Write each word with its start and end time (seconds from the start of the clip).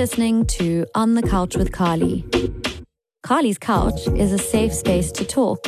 listening 0.00 0.46
to 0.46 0.86
On 0.94 1.12
the 1.12 1.20
Couch 1.20 1.58
with 1.58 1.72
Carly. 1.72 2.24
Carly's 3.22 3.58
Couch 3.58 4.08
is 4.16 4.32
a 4.32 4.38
safe 4.38 4.72
space 4.72 5.12
to 5.12 5.26
talk. 5.26 5.58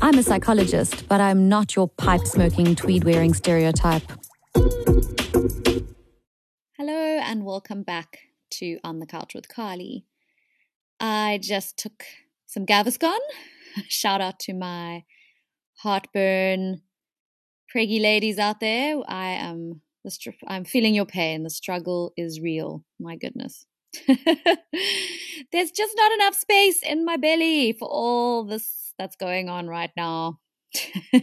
I'm 0.00 0.18
a 0.18 0.24
psychologist, 0.24 1.06
but 1.06 1.20
I'm 1.20 1.48
not 1.48 1.76
your 1.76 1.86
pipe 1.86 2.26
smoking, 2.26 2.74
tweed 2.74 3.04
wearing 3.04 3.32
stereotype. 3.32 4.02
Hello, 6.76 7.20
and 7.22 7.44
welcome 7.44 7.84
back 7.84 8.18
to 8.54 8.80
On 8.82 8.98
the 8.98 9.06
Couch 9.06 9.36
with 9.36 9.46
Carly. 9.46 10.04
I 10.98 11.38
just 11.40 11.76
took 11.76 12.02
some 12.46 12.66
Gaviscon. 12.66 13.20
Shout 13.88 14.20
out 14.20 14.40
to 14.40 14.52
my 14.52 15.04
heartburn 15.76 16.80
preggy 17.72 18.02
ladies 18.02 18.40
out 18.40 18.58
there. 18.58 18.96
I 19.06 19.28
am 19.28 19.80
the 20.04 20.10
str- 20.10 20.30
I'm 20.46 20.64
feeling 20.64 20.94
your 20.94 21.06
pain. 21.06 21.42
The 21.42 21.50
struggle 21.50 22.12
is 22.16 22.40
real. 22.40 22.84
My 22.98 23.16
goodness. 23.16 23.66
There's 24.06 25.70
just 25.70 25.94
not 25.96 26.12
enough 26.12 26.34
space 26.34 26.82
in 26.82 27.04
my 27.04 27.16
belly 27.16 27.72
for 27.72 27.88
all 27.88 28.44
this 28.44 28.94
that's 28.98 29.16
going 29.16 29.48
on 29.48 29.68
right 29.68 29.90
now. 29.96 30.38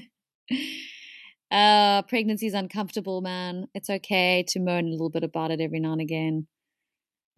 uh, 1.52 2.02
pregnancy 2.04 2.48
is 2.48 2.54
uncomfortable, 2.54 3.22
man. 3.22 3.68
It's 3.74 3.90
okay 3.90 4.46
to 4.50 4.60
moan 4.60 4.86
a 4.86 4.92
little 4.92 5.10
bit 5.10 5.24
about 5.24 5.52
it 5.52 5.62
every 5.62 5.80
now 5.80 5.94
and 5.94 6.02
again. 6.02 6.48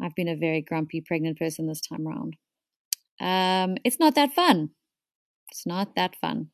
I've 0.02 0.16
been 0.16 0.28
a 0.28 0.36
very 0.36 0.62
grumpy 0.62 1.02
pregnant 1.02 1.38
person 1.38 1.68
this 1.68 1.82
time 1.82 2.08
around. 2.08 2.36
Um, 3.20 3.78
it's 3.86 4.00
not 4.00 4.16
that 4.16 4.34
fun. 4.34 4.72
It's 5.52 5.66
not 5.66 5.96
that 5.96 6.16
fun. 6.16 6.50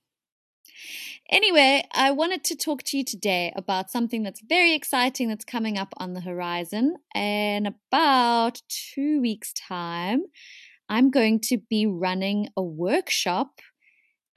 Anyway, 1.29 1.83
I 1.93 2.11
wanted 2.11 2.43
to 2.45 2.55
talk 2.55 2.83
to 2.83 2.97
you 2.97 3.03
today 3.03 3.51
about 3.55 3.91
something 3.91 4.23
that's 4.23 4.41
very 4.41 4.73
exciting 4.73 5.27
that's 5.27 5.45
coming 5.45 5.77
up 5.77 5.93
on 5.97 6.13
the 6.13 6.21
horizon. 6.21 6.95
In 7.13 7.65
about 7.65 8.61
two 8.69 9.19
weeks' 9.21 9.53
time, 9.53 10.23
I'm 10.89 11.11
going 11.11 11.41
to 11.41 11.57
be 11.57 11.85
running 11.85 12.49
a 12.55 12.63
workshop 12.63 13.59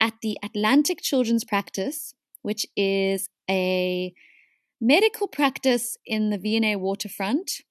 at 0.01 0.15
the 0.21 0.37
Atlantic 0.43 1.01
Children's 1.01 1.45
Practice, 1.45 2.13
which 2.41 2.65
is 2.75 3.29
a 3.49 4.13
medical 4.81 5.27
practice 5.27 5.95
in 6.05 6.31
the 6.31 6.37
V&A 6.37 6.75
waterfront. 6.75 7.61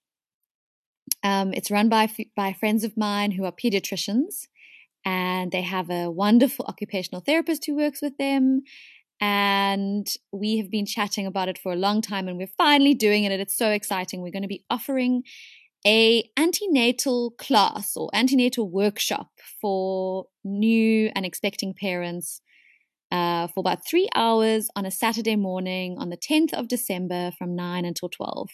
Um, 1.23 1.53
it's 1.53 1.71
run 1.71 1.89
by 1.89 2.09
by 2.37 2.53
friends 2.53 2.85
of 2.85 2.97
mine 2.97 3.33
who 3.33 3.45
are 3.45 3.53
pediatricians, 3.53 4.47
and 5.05 5.51
they 5.53 5.63
have 5.63 5.91
a 5.91 6.11
wonderful 6.11 6.65
occupational 6.67 7.21
therapist 7.21 7.67
who 7.67 7.77
works 7.77 8.03
with 8.03 8.17
them. 8.19 8.63
And 9.21 10.07
we 10.33 10.57
have 10.59 10.71
been 10.71 10.87
chatting 10.87 11.27
about 11.27 11.49
it 11.49 11.59
for 11.59 11.73
a 11.73 11.77
long 11.77 12.01
time, 12.01 12.27
and 12.27 12.39
we're 12.39 12.49
finally 12.57 12.95
doing 12.95 13.25
it. 13.25 13.33
It's 13.33 13.57
so 13.57 13.71
exciting. 13.71 14.23
We're 14.23 14.33
going 14.33 14.43
to 14.43 14.49
be 14.49 14.65
offering 14.71 15.23
a 15.87 16.29
antenatal 16.37 17.33
class 17.33 17.97
or 17.97 18.11
antenatal 18.13 18.69
workshop 18.69 19.29
for 19.61 20.27
new 20.45 21.11
and 21.15 21.25
expecting 21.25 21.75
parents 21.75 22.41
uh, 23.11 23.49
for 23.49 23.61
about 23.61 23.87
three 23.87 24.09
hours 24.15 24.69
on 24.77 24.87
a 24.87 24.91
Saturday 24.91 25.37
morning 25.37 25.97
on 25.99 26.11
the 26.11 26.17
10th 26.17 26.53
of 26.53 26.69
December 26.69 27.33
from 27.37 27.57
9 27.57 27.85
until 27.85 28.09
12. 28.09 28.51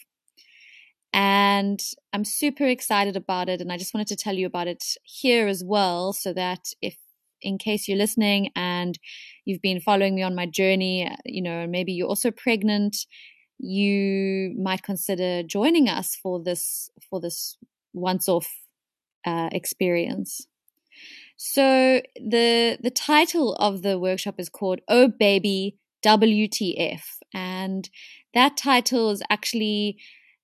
And 1.13 1.81
I'm 2.13 2.25
super 2.25 2.65
excited 2.65 3.15
about 3.15 3.49
it. 3.49 3.61
And 3.61 3.71
I 3.71 3.77
just 3.77 3.93
wanted 3.93 4.07
to 4.09 4.15
tell 4.15 4.35
you 4.35 4.45
about 4.45 4.67
it 4.67 4.83
here 5.03 5.47
as 5.47 5.63
well, 5.63 6.13
so 6.13 6.33
that 6.33 6.69
if, 6.81 6.97
in 7.41 7.57
case 7.57 7.87
you're 7.87 7.97
listening 7.97 8.51
and 8.55 8.99
you've 9.45 9.61
been 9.61 9.79
following 9.79 10.15
me 10.15 10.23
on 10.23 10.35
my 10.35 10.45
journey, 10.45 11.07
uh, 11.07 11.15
you 11.25 11.41
know, 11.41 11.65
maybe 11.67 11.93
you're 11.93 12.07
also 12.07 12.31
pregnant, 12.31 12.97
you 13.59 14.53
might 14.59 14.83
consider 14.83 15.43
joining 15.43 15.89
us 15.89 16.15
for 16.15 16.41
this 16.41 16.89
for 17.09 17.19
this 17.19 17.57
once 17.93 18.29
off 18.29 18.47
uh, 19.25 19.49
experience. 19.51 20.47
So 21.37 22.01
the 22.15 22.77
the 22.81 22.91
title 22.91 23.53
of 23.55 23.81
the 23.81 23.99
workshop 23.99 24.35
is 24.39 24.49
called 24.49 24.81
"Oh 24.87 25.07
Baby 25.07 25.77
WTF," 26.03 27.01
and 27.33 27.89
that 28.33 28.57
title 28.57 29.11
is 29.11 29.21
actually 29.29 29.97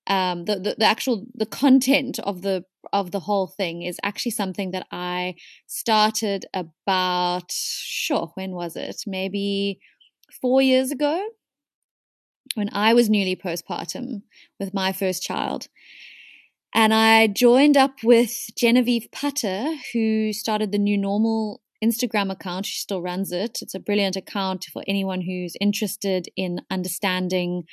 um, 0.07 0.45
the, 0.45 0.55
the, 0.55 0.75
the 0.79 0.85
actual 0.85 1.25
the 1.33 1.45
content 1.45 2.19
of 2.19 2.41
the 2.41 2.65
of 2.91 3.11
the 3.11 3.21
whole 3.21 3.47
thing 3.47 3.83
is 3.83 3.97
actually 4.03 4.31
something 4.31 4.71
that 4.71 4.85
I 4.91 5.35
started 5.67 6.45
about 6.53 7.51
sure 7.51 8.31
when 8.35 8.51
was 8.51 8.75
it 8.75 9.03
maybe 9.07 9.79
four 10.41 10.61
years 10.61 10.91
ago 10.91 11.25
when 12.55 12.69
I 12.73 12.93
was 12.93 13.09
newly 13.09 13.35
postpartum 13.35 14.23
with 14.59 14.73
my 14.73 14.91
first 14.91 15.23
child. 15.23 15.67
And 16.75 16.93
I 16.93 17.27
joined 17.27 17.77
up 17.77 18.03
with 18.03 18.47
Genevieve 18.57 19.07
Putter, 19.11 19.75
who 19.93 20.33
started 20.33 20.71
the 20.71 20.79
New 20.79 20.97
Normal 20.97 21.61
Instagram 21.83 22.31
account. 22.31 22.65
She 22.65 22.79
still 22.79 23.01
runs 23.01 23.31
it. 23.31 23.59
It's 23.61 23.75
a 23.75 23.79
brilliant 23.79 24.15
account 24.15 24.65
for 24.71 24.83
anyone 24.87 25.21
who's 25.21 25.55
interested 25.61 26.29
in 26.35 26.61
understanding 26.71 27.63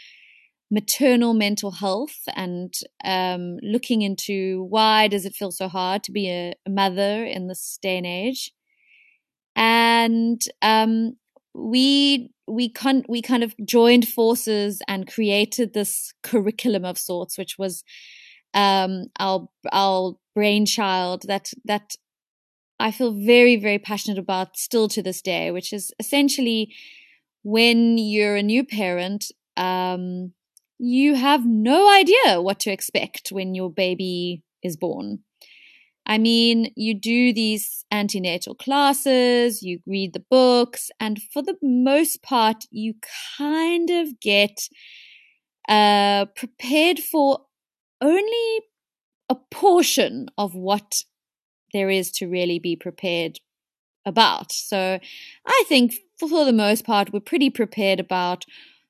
maternal 0.71 1.35
mental 1.35 1.73
health 1.73 2.21
and 2.35 2.75
um, 3.05 3.59
looking 3.63 4.03
into 4.03 4.65
why 4.69 5.09
does 5.09 5.25
it 5.25 5.35
feel 5.35 5.51
so 5.51 5.69
hard 5.69 6.05
to 6.05 6.13
be 6.13 6.29
a, 6.29 6.55
mother 6.69 7.25
in 7.25 7.49
this 7.49 7.79
day 7.83 7.97
and 7.97 8.07
age. 8.07 8.53
And 9.57 10.41
um, 10.63 11.17
we 11.55 12.31
we 12.47 12.69
con- 12.69 13.05
we 13.09 13.21
kind 13.21 13.43
of 13.43 13.55
joined 13.65 14.09
forces 14.09 14.81
and 14.87 15.11
created 15.13 15.73
this 15.73 16.13
curriculum 16.23 16.85
of 16.85 16.99
sorts 16.99 17.37
which 17.37 17.57
was 17.59 17.83
um, 18.55 19.07
our 19.19 19.49
our 19.73 20.15
brainchild 20.35 21.23
that 21.27 21.51
that 21.65 21.97
I 22.79 22.93
feel 22.93 23.13
very 23.13 23.57
very 23.57 23.79
passionate 23.81 24.19
about 24.19 24.57
still 24.57 24.89
to 24.89 25.03
this 25.03 25.21
day 25.21 25.51
which 25.51 25.73
is 25.73 25.93
essentially 25.99 26.73
when 27.43 27.99
you're 27.99 28.37
a 28.37 28.43
new 28.43 28.65
parent 28.65 29.27
um, 29.57 30.33
you 30.83 31.15
have 31.15 31.45
no 31.45 31.93
idea 31.93 32.41
what 32.41 32.59
to 32.61 32.71
expect 32.71 33.29
when 33.29 33.55
your 33.55 33.71
baby 33.71 34.43
is 34.63 34.79
born. 34.79 35.19
I 36.07 36.17
mean, 36.17 36.73
you 36.75 36.95
do 36.95 37.35
these 37.35 37.85
antenatal 37.93 38.55
classes, 38.55 39.63
you 39.63 39.81
read 39.87 40.15
the 40.15 40.25
books, 40.31 40.91
and 40.99 41.21
for 41.23 41.43
the 41.43 41.57
most 41.63 42.23
part, 42.23 42.65
you 42.71 42.95
kind 43.37 43.91
of 43.91 44.19
get 44.21 44.69
uh, 45.69 46.25
prepared 46.35 46.99
for 46.99 47.41
only 48.01 48.61
a 49.29 49.35
portion 49.51 50.29
of 50.39 50.55
what 50.55 51.03
there 51.75 51.91
is 51.91 52.11
to 52.13 52.27
really 52.27 52.59
be 52.59 52.75
prepared 52.75 53.39
about. 54.07 54.51
So 54.51 54.99
I 55.47 55.65
think 55.69 55.95
for 56.19 56.47
the 56.47 56.55
most 56.55 56.87
part, 56.87 57.13
we're 57.13 57.21
pretty 57.21 57.51
prepared 57.51 58.01
about 58.01 58.47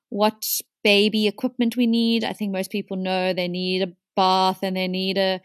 what 0.09 0.61
baby 0.83 1.27
equipment 1.27 1.77
we 1.77 1.87
need. 1.87 2.25
I 2.25 2.33
think 2.33 2.53
most 2.53 2.71
people 2.71 2.97
know 2.97 3.33
they 3.33 3.49
need 3.49 3.83
a 3.83 3.93
bath 4.17 4.61
and 4.63 4.77
they 4.77 4.89
need 4.89 5.19
a 5.19 5.41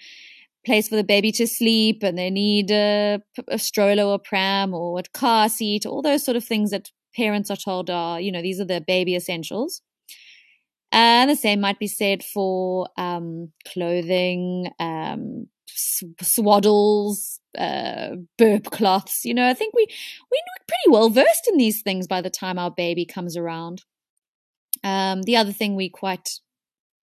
place 0.65 0.89
for 0.89 0.95
the 0.95 1.03
baby 1.03 1.31
to 1.31 1.47
sleep 1.47 2.03
and 2.03 2.17
they 2.17 2.29
need 2.29 2.71
a, 2.71 3.21
a 3.47 3.59
stroller 3.59 4.03
or 4.03 4.19
pram 4.19 4.73
or 4.73 4.99
a 4.99 5.03
car 5.17 5.47
seat, 5.47 5.85
all 5.85 6.01
those 6.01 6.25
sort 6.25 6.35
of 6.35 6.43
things 6.43 6.71
that 6.71 6.89
parents 7.15 7.49
are 7.49 7.55
told 7.55 7.89
are, 7.89 8.19
you 8.19 8.31
know, 8.31 8.41
these 8.41 8.59
are 8.59 8.65
the 8.65 8.81
baby 8.81 9.15
essentials. 9.15 9.81
And 10.91 11.29
the 11.29 11.35
same 11.35 11.61
might 11.61 11.79
be 11.79 11.87
said 11.87 12.23
for 12.23 12.87
um, 12.97 13.51
clothing, 13.67 14.69
um, 14.79 15.47
swaddles, 15.77 17.39
uh, 17.57 18.15
burp 18.37 18.65
cloths. 18.71 19.25
You 19.25 19.33
know, 19.33 19.47
I 19.47 19.53
think 19.53 19.73
we 19.73 19.87
we're 20.31 20.65
pretty 20.67 20.89
well 20.89 21.09
versed 21.09 21.47
in 21.49 21.57
these 21.57 21.81
things 21.81 22.07
by 22.07 22.21
the 22.21 22.29
time 22.29 22.57
our 22.57 22.71
baby 22.71 23.05
comes 23.05 23.35
around. 23.35 23.83
Um, 24.85 25.23
the 25.23 25.35
other 25.35 25.51
thing 25.51 25.75
we 25.75 25.89
quite 25.89 26.29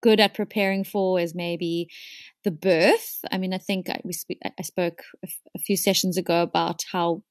good 0.02 0.20
at 0.20 0.34
preparing 0.34 0.84
for 0.84 1.18
is 1.18 1.34
maybe 1.34 1.88
the 2.44 2.50
birth. 2.52 3.18
I 3.30 3.38
mean, 3.38 3.52
I 3.52 3.58
think 3.58 3.90
I, 3.90 4.00
we 4.04 4.12
sp- 4.14 4.40
I 4.58 4.62
spoke 4.62 5.02
a, 5.22 5.26
f- 5.26 5.52
a 5.56 5.58
few 5.58 5.76
sessions 5.76 6.16
ago 6.16 6.42
about 6.42 6.84
how 6.92 7.22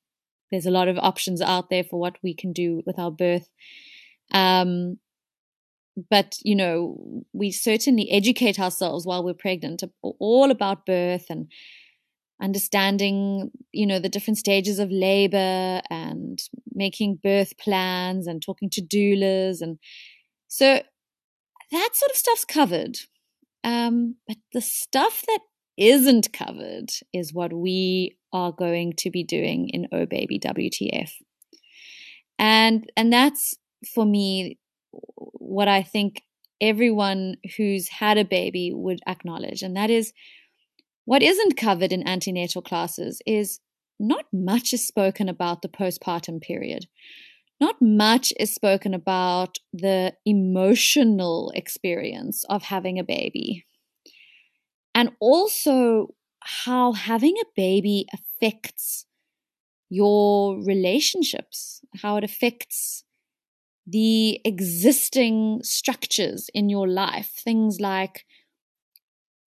there's 0.52 0.66
a 0.66 0.72
lot 0.72 0.90
of 0.90 0.98
options 0.98 1.42
out 1.42 1.70
there 1.70 1.84
for 1.84 2.00
what 2.00 2.18
we 2.22 2.36
can 2.36 2.52
do 2.52 2.84
with 2.86 3.00
our 3.00 3.12
birth. 3.12 3.50
Um, 4.34 4.98
but 6.10 6.36
you 6.44 6.56
know, 6.56 7.24
we 7.34 7.52
certainly 7.52 8.12
educate 8.12 8.60
ourselves 8.60 9.06
while 9.06 9.24
we're 9.24 9.34
pregnant, 9.34 9.84
all 10.02 10.52
about 10.52 10.86
birth 10.86 11.26
and 11.30 11.48
understanding, 12.42 13.52
you 13.72 13.86
know, 13.86 14.00
the 14.00 14.10
different 14.10 14.38
stages 14.38 14.80
of 14.80 14.90
labor 14.92 15.82
and 15.90 16.42
making 16.74 17.20
birth 17.24 17.58
plans 17.58 18.28
and 18.28 18.42
talking 18.42 18.70
to 18.72 18.82
doulas 18.82 19.62
and 19.62 19.78
so 20.52 20.82
that 21.72 21.90
sort 21.94 22.12
of 22.12 22.18
stuff's 22.18 22.44
covered. 22.44 22.98
Um, 23.64 24.18
but 24.28 24.36
the 24.52 24.60
stuff 24.60 25.24
that 25.26 25.40
isn't 25.78 26.34
covered 26.34 26.90
is 27.14 27.34
what 27.34 27.54
we 27.54 28.18
are 28.34 28.52
going 28.52 28.94
to 28.98 29.10
be 29.10 29.24
doing 29.24 29.70
in 29.70 29.88
Oh 29.94 30.06
Baby 30.06 30.40
WTF. 30.40 31.10
And 32.38 32.92
and 32.98 33.14
that's 33.14 33.56
for 33.96 34.04
me 34.04 34.60
what 34.92 35.70
I 35.70 35.84
think 35.84 36.22
everyone 36.60 37.38
who's 37.56 37.88
had 37.88 38.18
a 38.18 38.26
baby 38.26 38.74
would 38.74 39.00
acknowledge 39.08 39.62
and 39.62 39.78
that 39.78 39.90
is 39.90 40.12
what 41.06 41.24
isn't 41.24 41.56
covered 41.56 41.94
in 41.94 42.06
antenatal 42.06 42.62
classes 42.62 43.22
is 43.26 43.62
not 44.00 44.26
much 44.34 44.74
is 44.74 44.86
spoken 44.86 45.30
about 45.30 45.62
the 45.62 45.70
postpartum 45.70 46.42
period. 46.42 46.88
Not 47.62 47.82
much 47.82 48.34
is 48.38 48.54
spoken 48.54 48.94
about 48.94 49.58
the 49.72 50.18
emotional 50.26 51.52
experience 51.56 52.44
of 52.50 52.64
having 52.64 53.00
a 53.00 53.06
baby. 53.06 53.66
And 54.94 55.12
also 55.20 56.16
how 56.42 56.94
having 56.94 57.36
a 57.38 57.46
baby 57.56 58.06
affects 58.14 59.06
your 59.90 60.62
relationships, 60.64 61.82
how 62.02 62.18
it 62.18 62.24
affects 62.24 63.04
the 63.88 64.42
existing 64.46 65.62
structures 65.64 66.50
in 66.54 66.70
your 66.70 66.88
life. 66.88 67.32
Things 67.44 67.80
like, 67.80 68.26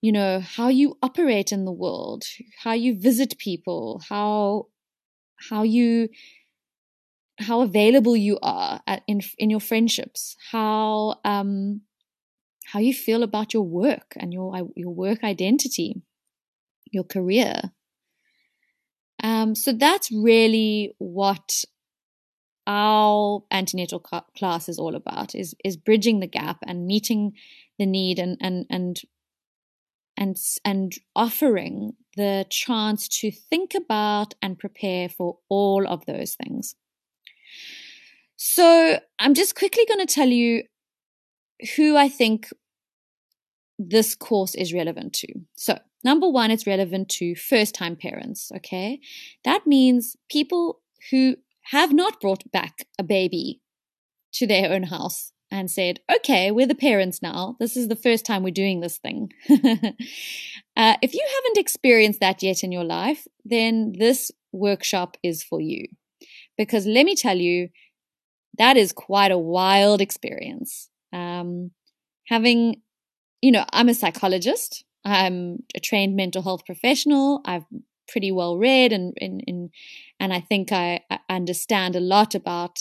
you 0.03 0.13
know, 0.13 0.41
how 0.41 0.69
you 0.69 0.97
operate 1.03 1.53
in 1.53 1.65
the 1.65 1.73
world, 1.73 2.25
how 2.63 2.73
you 2.73 2.99
visit 2.99 3.39
people, 3.39 4.03
how 4.09 4.67
how 5.51 5.63
you 5.63 6.09
how 7.39 7.63
available 7.63 8.17
you 8.17 8.39
are 8.43 8.81
at, 8.87 9.03
in 9.07 9.21
in 9.39 9.51
your 9.51 9.61
friendships, 9.61 10.37
how 10.51 11.21
um 11.25 11.83
how 12.67 12.81
you 12.81 12.95
feel 12.95 13.23
about 13.23 13.53
your 13.53 13.65
work 13.65 14.15
and 14.17 14.33
your 14.33 14.69
your 14.75 14.91
work 14.91 15.23
identity, 15.25 16.03
your 16.91 17.05
career. 17.05 17.73
Um, 19.23 19.55
so 19.55 19.73
that's 19.73 20.11
really 20.13 20.95
what 20.99 21.65
our 22.67 23.43
antenatal 23.51 24.01
class 24.01 24.69
is 24.69 24.79
all 24.79 24.95
about 24.95 25.35
is 25.35 25.55
is 25.65 25.77
bridging 25.77 26.21
the 26.21 26.27
gap 26.27 26.59
and 26.67 26.87
meeting 26.87 27.33
the 27.79 27.87
need 27.87 28.19
and 28.19 28.39
and 28.41 28.67
and 28.71 29.03
and 30.17 30.37
and 30.65 30.95
offering 31.15 31.95
the 32.17 32.47
chance 32.49 33.09
to 33.09 33.31
think 33.31 33.75
about 33.75 34.35
and 34.41 34.59
prepare 34.59 35.09
for 35.09 35.39
all 35.49 35.87
of 35.87 36.07
those 36.07 36.37
things. 36.37 36.75
So, 38.37 38.99
I'm 39.19 39.35
just 39.35 39.55
quickly 39.55 39.85
going 39.87 40.05
to 40.05 40.13
tell 40.13 40.29
you 40.29 40.65
who 41.77 41.97
I 41.97 42.09
think 42.09 42.49
this 43.79 44.15
course 44.15 44.55
is 44.55 44.75
relevant 44.75 45.13
to. 45.15 45.29
So, 45.55 45.79
number 46.03 46.29
1 46.29 46.51
it's 46.51 46.67
relevant 46.67 47.09
to 47.11 47.35
first 47.35 47.75
time 47.75 47.97
parents, 47.97 48.51
okay? 48.57 49.01
That 49.45 49.67
means 49.67 50.17
people 50.31 50.81
who 51.11 51.37
have 51.69 51.93
not 51.93 52.21
brought 52.21 52.51
back 52.53 52.87
a 52.99 53.03
baby 53.03 53.61
to 54.35 54.47
their 54.47 54.73
own 54.73 54.85
house 54.85 55.33
and 55.51 55.71
said, 55.71 56.01
okay, 56.13 56.51
we're 56.51 56.67
the 56.67 56.75
parents 56.75 57.23
now. 57.23 57.57
This 57.61 57.77
is 57.77 57.89
the 57.89 57.97
first 57.97 58.27
time 58.27 58.43
we're 58.43 58.51
doing 58.51 58.81
this 58.81 58.99
thing. 58.99 59.31
uh, 59.51 60.97
if 61.01 61.15
you 61.15 61.27
haven't 61.37 61.59
experienced 61.59 62.21
that 62.21 62.43
yet 62.43 62.65
in 62.65 62.73
your 62.73 62.85
life, 62.85 63.27
then 63.45 63.93
this 63.97 64.31
workshop 64.53 65.17
is 65.23 65.43
for 65.43 65.61
you. 65.61 65.87
Because 66.59 66.87
let 66.87 67.05
me 67.05 67.15
tell 67.15 67.37
you, 67.37 67.69
that 68.59 68.77
is 68.77 68.93
quite 68.93 69.31
a 69.31 69.39
wild 69.39 70.01
experience. 70.01 70.89
Um, 71.13 71.71
having, 72.29 72.83
you 73.43 73.53
know, 73.53 73.65
I'm 73.73 73.89
a 73.89 73.95
psychologist, 73.95 74.85
I'm 75.05 75.59
a 75.75 75.81
trained 75.81 76.17
mental 76.17 76.43
health 76.43 76.65
professional, 76.65 77.41
I've 77.45 77.65
pretty 78.09 78.31
well 78.31 78.59
read 78.59 78.93
and, 78.93 79.17
and, 79.21 79.43
and 79.47 79.71
and 80.21 80.33
I 80.33 80.41
think 80.41 80.73
I, 80.73 81.01
I 81.11 81.19
understand 81.29 81.97
a 81.97 82.01
lot 82.01 82.35
about 82.35 82.81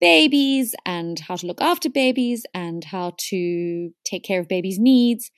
babies 0.00 0.74
and 0.86 1.18
how 1.18 1.36
to 1.36 1.46
look 1.46 1.60
after 1.60 1.90
babies 1.90 2.46
and 2.54 2.84
how 2.84 3.14
to 3.28 3.90
take 4.04 4.24
care 4.24 4.40
of 4.40 4.48
babies' 4.48 4.78
needs. 4.78 5.30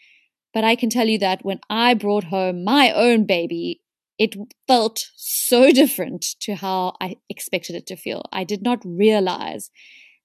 But 0.55 0.65
I 0.65 0.77
can 0.77 0.91
tell 0.91 1.09
you 1.09 1.19
that 1.19 1.44
when 1.44 1.61
I 1.69 1.94
brought 1.94 2.25
home 2.25 2.62
my 2.65 2.93
own 2.93 3.25
baby, 3.25 3.81
it 4.19 4.35
felt 4.67 5.06
so 5.17 5.73
different 5.82 6.25
to 6.41 6.55
how 6.55 6.97
I 7.00 7.17
expected 7.29 7.76
it 7.76 7.87
to 7.87 7.97
feel. 7.97 8.23
I 8.32 8.44
did 8.44 8.62
not 8.62 8.85
realize 8.85 9.70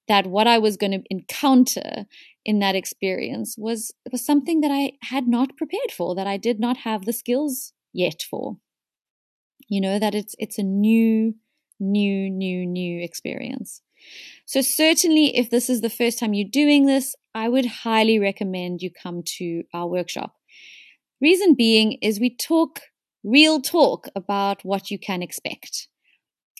that 0.07 0.27
what 0.27 0.47
I 0.47 0.57
was 0.57 0.77
going 0.77 0.91
to 0.93 1.03
encounter 1.09 2.05
in 2.45 2.59
that 2.59 2.75
experience 2.75 3.55
was 3.57 3.93
was 4.11 4.25
something 4.25 4.61
that 4.61 4.71
I 4.71 4.93
had 5.03 5.27
not 5.27 5.57
prepared 5.57 5.91
for, 5.91 6.15
that 6.15 6.27
I 6.27 6.37
did 6.37 6.59
not 6.59 6.77
have 6.77 7.05
the 7.05 7.13
skills 7.13 7.73
yet 7.93 8.23
for. 8.29 8.57
You 9.67 9.81
know 9.81 9.99
that 9.99 10.15
it's 10.15 10.35
it's 10.39 10.57
a 10.57 10.63
new 10.63 11.35
new 11.79 12.29
new 12.29 12.65
new 12.65 13.03
experience. 13.03 13.81
So 14.45 14.61
certainly 14.61 15.35
if 15.35 15.49
this 15.49 15.69
is 15.69 15.81
the 15.81 15.89
first 15.89 16.19
time 16.19 16.33
you're 16.33 16.47
doing 16.49 16.85
this 16.85 17.15
i 17.33 17.49
would 17.49 17.65
highly 17.65 18.19
recommend 18.19 18.81
you 18.81 18.89
come 18.91 19.23
to 19.37 19.63
our 19.73 19.87
workshop. 19.87 20.33
Reason 21.19 21.55
being 21.55 21.93
is 22.01 22.19
we 22.19 22.35
talk 22.35 22.79
real 23.27 23.61
talk 23.61 24.07
about 24.15 24.63
what 24.63 24.89
you 24.91 24.97
can 24.97 25.21
expect. 25.21 25.87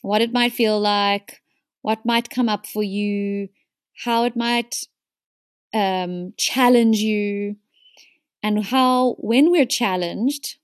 What 0.02 0.22
it 0.22 0.32
might 0.32 0.52
feel 0.52 0.78
like 0.80 1.40
what 1.82 2.04
might 2.04 2.28
come 2.30 2.48
up 2.48 2.66
for 2.66 2.82
you 2.82 3.48
how 4.04 4.24
it 4.24 4.36
might 4.36 4.84
um, 5.74 6.32
challenge 6.36 6.98
you 6.98 7.56
and 8.42 8.64
how 8.66 9.14
when 9.18 9.50
we're 9.50 9.66
challenged 9.66 10.56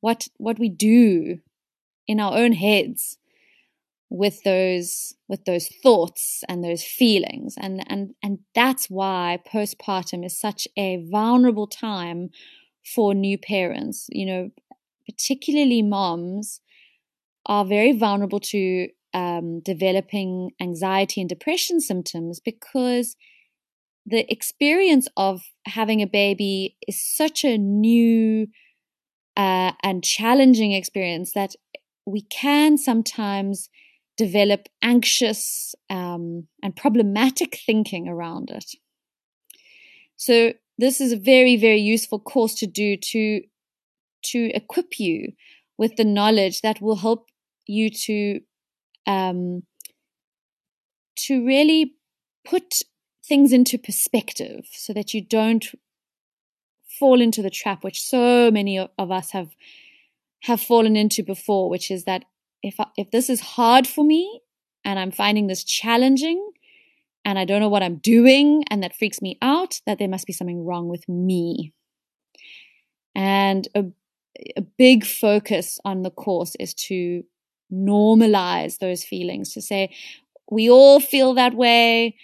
what 0.00 0.26
what 0.36 0.58
we 0.58 0.68
do 0.68 1.38
in 2.06 2.20
our 2.20 2.36
own 2.36 2.52
heads 2.52 3.18
with 4.10 4.42
those 4.44 5.14
with 5.28 5.44
those 5.44 5.68
thoughts 5.82 6.44
and 6.48 6.62
those 6.62 6.84
feelings. 6.84 7.54
And 7.58 7.84
and 7.88 8.14
and 8.22 8.40
that's 8.54 8.88
why 8.88 9.38
postpartum 9.52 10.24
is 10.24 10.38
such 10.38 10.68
a 10.76 11.04
vulnerable 11.10 11.66
time 11.66 12.30
for 12.84 13.14
new 13.14 13.38
parents. 13.38 14.06
You 14.10 14.26
know 14.26 14.50
particularly 15.06 15.82
moms 15.82 16.60
are 17.46 17.64
very 17.64 17.92
vulnerable 17.92 18.40
to 18.40 18.88
um, 19.14 19.60
developing 19.60 20.50
anxiety 20.60 21.20
and 21.20 21.30
depression 21.30 21.80
symptoms 21.80 22.40
because 22.40 23.16
the 24.04 24.30
experience 24.30 25.08
of 25.16 25.42
having 25.66 26.02
a 26.02 26.06
baby 26.06 26.76
is 26.86 27.02
such 27.02 27.44
a 27.44 27.56
new 27.56 28.46
uh, 29.36 29.72
and 29.82 30.04
challenging 30.04 30.72
experience 30.72 31.32
that 31.32 31.54
we 32.06 32.22
can 32.22 32.78
sometimes 32.78 33.68
develop 34.16 34.68
anxious 34.82 35.74
um, 35.90 36.46
and 36.62 36.74
problematic 36.76 37.58
thinking 37.66 38.08
around 38.08 38.50
it. 38.50 38.72
So 40.16 40.52
this 40.78 41.00
is 41.00 41.12
a 41.12 41.16
very, 41.16 41.56
very 41.56 41.80
useful 41.80 42.18
course 42.18 42.54
to 42.56 42.66
do 42.66 42.96
to 42.96 43.42
to 44.32 44.50
equip 44.54 44.98
you 44.98 45.32
with 45.78 45.96
the 45.96 46.04
knowledge 46.04 46.60
that 46.62 46.80
will 46.80 46.96
help 46.96 47.28
you 47.66 47.90
to 47.90 48.40
um, 49.06 49.62
to 51.16 51.44
really 51.46 51.94
put 52.44 52.82
things 53.24 53.52
into 53.52 53.78
perspective 53.78 54.66
so 54.72 54.92
that 54.92 55.12
you 55.14 55.20
don't 55.20 55.66
fall 56.98 57.20
into 57.20 57.42
the 57.42 57.50
trap 57.50 57.84
which 57.84 58.00
so 58.00 58.50
many 58.50 58.78
of 58.78 59.10
us 59.10 59.32
have 59.32 59.50
have 60.46 60.60
fallen 60.60 60.96
into 60.96 61.22
before, 61.22 61.68
which 61.68 61.90
is 61.90 62.04
that 62.04 62.24
if 62.62 62.78
I, 62.78 62.86
if 62.96 63.10
this 63.10 63.28
is 63.28 63.40
hard 63.40 63.86
for 63.86 64.04
me 64.04 64.42
and 64.84 64.98
I'm 64.98 65.10
finding 65.10 65.46
this 65.46 65.64
challenging 65.64 66.52
and 67.24 67.38
I 67.38 67.44
don't 67.44 67.60
know 67.60 67.68
what 67.68 67.82
I'm 67.82 67.96
doing 67.96 68.64
and 68.70 68.82
that 68.82 68.96
freaks 68.96 69.20
me 69.20 69.38
out, 69.42 69.80
that 69.86 69.98
there 69.98 70.08
must 70.08 70.26
be 70.26 70.32
something 70.32 70.64
wrong 70.64 70.88
with 70.88 71.08
me. 71.08 71.72
And 73.14 73.66
a, 73.74 73.86
a 74.56 74.62
big 74.62 75.04
focus 75.04 75.78
on 75.84 76.02
the 76.02 76.10
course 76.10 76.54
is 76.58 76.74
to 76.74 77.24
normalize 77.72 78.78
those 78.78 79.04
feelings, 79.04 79.52
to 79.52 79.62
say, 79.62 79.94
we 80.50 80.70
all 80.70 81.00
feel 81.00 81.34
that 81.34 81.54
way. 81.54 82.16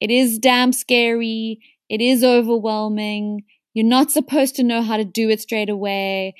It 0.00 0.10
is 0.10 0.38
damn 0.38 0.72
scary. 0.72 1.60
It 1.88 2.00
is 2.00 2.22
overwhelming. 2.22 3.44
You're 3.74 3.86
not 3.86 4.10
supposed 4.10 4.56
to 4.56 4.62
know 4.62 4.82
how 4.82 4.96
to 4.96 5.04
do 5.04 5.30
it 5.30 5.40
straight 5.40 5.70
away. 5.70 6.34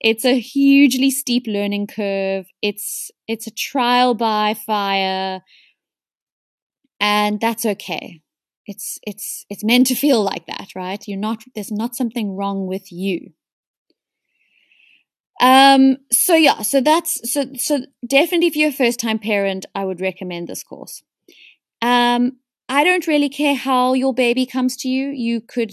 It's 0.00 0.24
a 0.24 0.38
hugely 0.38 1.10
steep 1.10 1.46
learning 1.46 1.86
curve. 1.86 2.46
It's 2.60 3.10
it's 3.28 3.46
a 3.46 3.52
trial 3.52 4.14
by 4.14 4.54
fire. 4.54 5.42
And 7.00 7.40
that's 7.40 7.64
okay. 7.64 8.22
It's 8.66 8.98
it's 9.02 9.44
it's 9.48 9.64
meant 9.64 9.86
to 9.88 9.94
feel 9.94 10.22
like 10.22 10.46
that, 10.46 10.68
right? 10.74 11.02
You're 11.06 11.18
not 11.18 11.42
there's 11.54 11.72
not 11.72 11.94
something 11.94 12.36
wrong 12.36 12.66
with 12.66 12.90
you. 12.90 13.32
Um 15.42 15.96
so 16.12 16.36
yeah, 16.36 16.62
so 16.62 16.80
that's 16.80 17.20
so 17.30 17.46
so 17.56 17.80
definitely 18.06 18.46
if 18.46 18.56
you're 18.56 18.70
a 18.70 18.72
first 18.72 19.00
time 19.00 19.18
parent, 19.18 19.66
I 19.74 19.84
would 19.84 20.00
recommend 20.00 20.48
this 20.48 20.62
course. 20.62 21.02
Um 21.82 22.38
I 22.68 22.84
don't 22.84 23.06
really 23.06 23.28
care 23.28 23.56
how 23.56 23.92
your 23.92 24.14
baby 24.14 24.46
comes 24.46 24.76
to 24.78 24.88
you. 24.88 25.08
You 25.08 25.40
could 25.40 25.72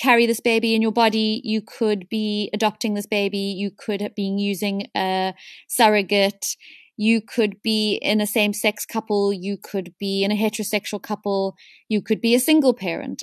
carry 0.00 0.26
this 0.26 0.40
baby 0.40 0.74
in 0.74 0.82
your 0.82 0.92
body. 0.92 1.40
You 1.42 1.62
could 1.62 2.08
be 2.08 2.50
adopting 2.52 2.94
this 2.94 3.06
baby. 3.06 3.38
You 3.38 3.70
could 3.70 4.06
been 4.14 4.38
using 4.38 4.86
a 4.94 5.34
surrogate. 5.68 6.56
You 6.96 7.20
could 7.20 7.62
be 7.62 7.94
in 8.02 8.20
a 8.20 8.26
same 8.26 8.52
sex 8.52 8.84
couple. 8.84 9.32
You 9.32 9.56
could 9.56 9.94
be 9.98 10.22
in 10.22 10.30
a 10.30 10.36
heterosexual 10.36 11.02
couple. 11.02 11.56
You 11.88 12.02
could 12.02 12.20
be 12.20 12.34
a 12.34 12.40
single 12.40 12.74
parent. 12.74 13.22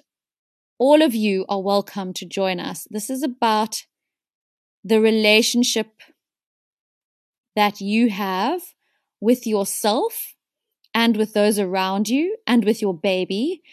All 0.79 1.01
of 1.01 1.13
you 1.13 1.45
are 1.47 1.61
welcome 1.61 2.11
to 2.13 2.25
join 2.25 2.59
us. 2.59 2.87
This 2.89 3.09
is 3.09 3.21
about 3.21 3.83
the 4.85 5.01
relationship 5.01 5.87
that 7.55 7.81
you 7.81 8.09
have 8.09 8.61
with 9.19 9.47
yourself 9.47 10.35
and 10.93 11.17
with 11.17 11.33
those 11.33 11.57
around 11.57 12.07
you 12.07 12.37
and 12.45 12.63
with 12.63 12.81
your 12.81 12.93
baby 12.93 13.63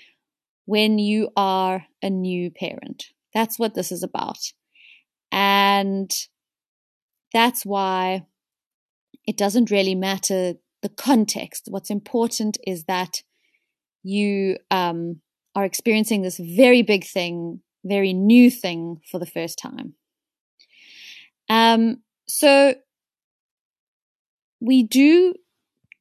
when 0.65 0.99
you 0.99 1.29
are 1.37 1.85
a 2.03 2.09
new 2.09 2.51
parent. 2.51 3.05
That's 3.35 3.59
what 3.59 3.75
this 3.75 3.93
is 3.93 4.03
about. 4.03 4.39
And 5.31 6.11
that's 7.33 7.67
why 7.67 8.27
it 9.27 9.37
doesn't 9.37 9.71
really 9.71 9.95
matter 9.95 10.55
the 10.81 10.89
context. 10.89 11.69
What's 11.69 11.91
important 11.91 12.57
is 12.67 12.85
that 12.85 13.23
you 14.03 14.57
um, 14.71 15.21
are 15.55 15.65
experiencing 15.65 16.23
this 16.23 16.39
very 16.39 16.83
big 16.83 17.05
thing, 17.05 17.61
very 17.85 18.15
new 18.15 18.51
thing 18.51 19.01
for 19.11 19.19
the 19.19 19.27
first 19.27 19.59
time. 19.59 19.95
Um, 21.53 21.99
so 22.27 22.75
we 24.59 24.85
do 24.85 25.35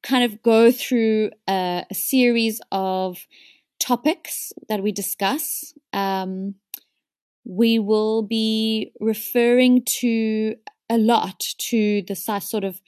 kind 0.02 0.24
of 0.24 0.42
go 0.42 0.72
through 0.72 1.30
a, 1.46 1.84
a 1.90 1.94
series 1.94 2.62
of 2.72 3.26
topics 3.78 4.54
that 4.70 4.82
we 4.82 4.92
discuss. 4.92 5.74
Um, 5.92 6.54
we 7.44 7.78
will 7.78 8.22
be 8.22 8.92
referring 8.98 9.84
to 10.00 10.56
a 10.88 10.96
lot 10.96 11.40
to 11.58 12.00
the 12.08 12.16
sort 12.16 12.64
of 12.64 12.80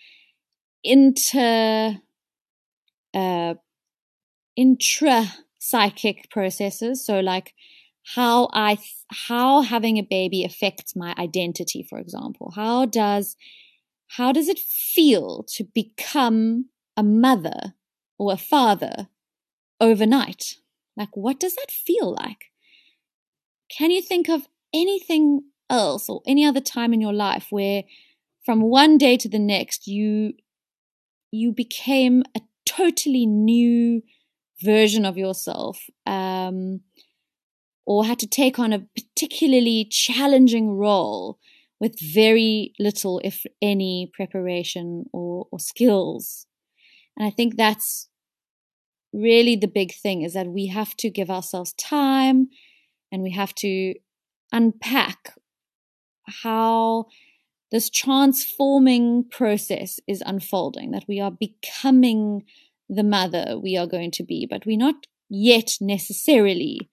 inter 0.83 1.99
uh, 3.13 3.55
intra 4.57 5.27
psychic 5.59 6.31
processes. 6.31 7.05
So, 7.05 7.21
like 7.21 7.53
how 8.05 8.49
I 8.53 8.79
how 9.11 9.63
having 9.63 9.99
a 9.99 10.03
baby 10.03 10.45
affects 10.45 10.95
my 10.95 11.15
identity, 11.19 11.83
for 11.83 11.99
example. 11.99 12.53
How 12.55 12.85
does 12.85 13.37
how 14.09 14.33
does 14.33 14.49
it 14.49 14.59
feel 14.59 15.45
to 15.55 15.65
become 15.65 16.67
a 16.97 17.03
mother 17.03 17.75
or 18.19 18.33
a 18.33 18.37
father 18.37 19.09
overnight? 19.81 20.57
Like, 20.97 21.17
what 21.17 21.41
does 21.41 21.57
that 21.57 21.71
feel 21.71 22.15
like? 22.15 22.53
Can 23.69 23.91
you 23.91 24.03
think 24.03 24.29
of 24.29 24.47
anything 24.73 25.43
else 25.71 26.09
or 26.09 26.23
any 26.27 26.45
other 26.45 26.61
time 26.61 26.93
in 26.93 27.01
your 27.01 27.13
life 27.13 27.47
where 27.51 27.85
from 28.45 28.61
one 28.61 28.99
day 28.99 29.17
to 29.17 29.29
the 29.29 29.39
next 29.39 29.87
you 29.87 30.35
you 31.33 31.53
became 31.53 32.23
a 32.37 32.41
totally 32.67 33.27
new 33.27 34.03
version 34.63 35.05
of 35.05 35.17
yourself 35.17 35.89
um, 36.07 36.81
or 37.87 38.05
had 38.05 38.19
to 38.19 38.27
take 38.27 38.59
on 38.59 38.73
a 38.73 38.87
particularly 38.97 39.87
challenging 39.91 40.77
role 40.77 41.39
with 41.81 42.01
very 42.01 42.73
little, 42.79 43.21
if 43.25 43.45
any, 43.61 44.11
preparation 44.13 45.05
or, 45.13 45.47
or 45.51 45.59
skills. 45.59 46.47
And 47.17 47.27
I 47.27 47.31
think 47.31 47.57
that's 47.57 48.09
really 49.13 49.57
the 49.57 49.69
big 49.69 49.95
thing 49.95 50.23
is 50.23 50.33
that 50.33 50.49
we 50.49 50.67
have 50.69 50.97
to 50.97 51.11
give 51.11 51.31
ourselves 51.31 51.73
time 51.75 52.49
and 53.13 53.23
we 53.23 53.31
have 53.33 53.55
to 53.57 53.95
unpack 54.53 55.35
how 56.43 57.07
this 57.71 57.91
transforming 57.91 59.25
process 59.31 60.01
is 60.07 60.23
unfolding, 60.25 60.93
that 60.93 61.05
we 61.09 61.21
are 61.21 61.31
becoming 61.31 62.45
the 62.89 63.03
mother 63.03 63.59
we 63.61 63.77
are 63.77 63.87
going 63.87 64.11
to 64.13 64.23
be, 64.23 64.47
but 64.49 64.65
we're 64.65 64.79
not 64.79 65.07
yet 65.29 65.73
necessarily 65.81 66.91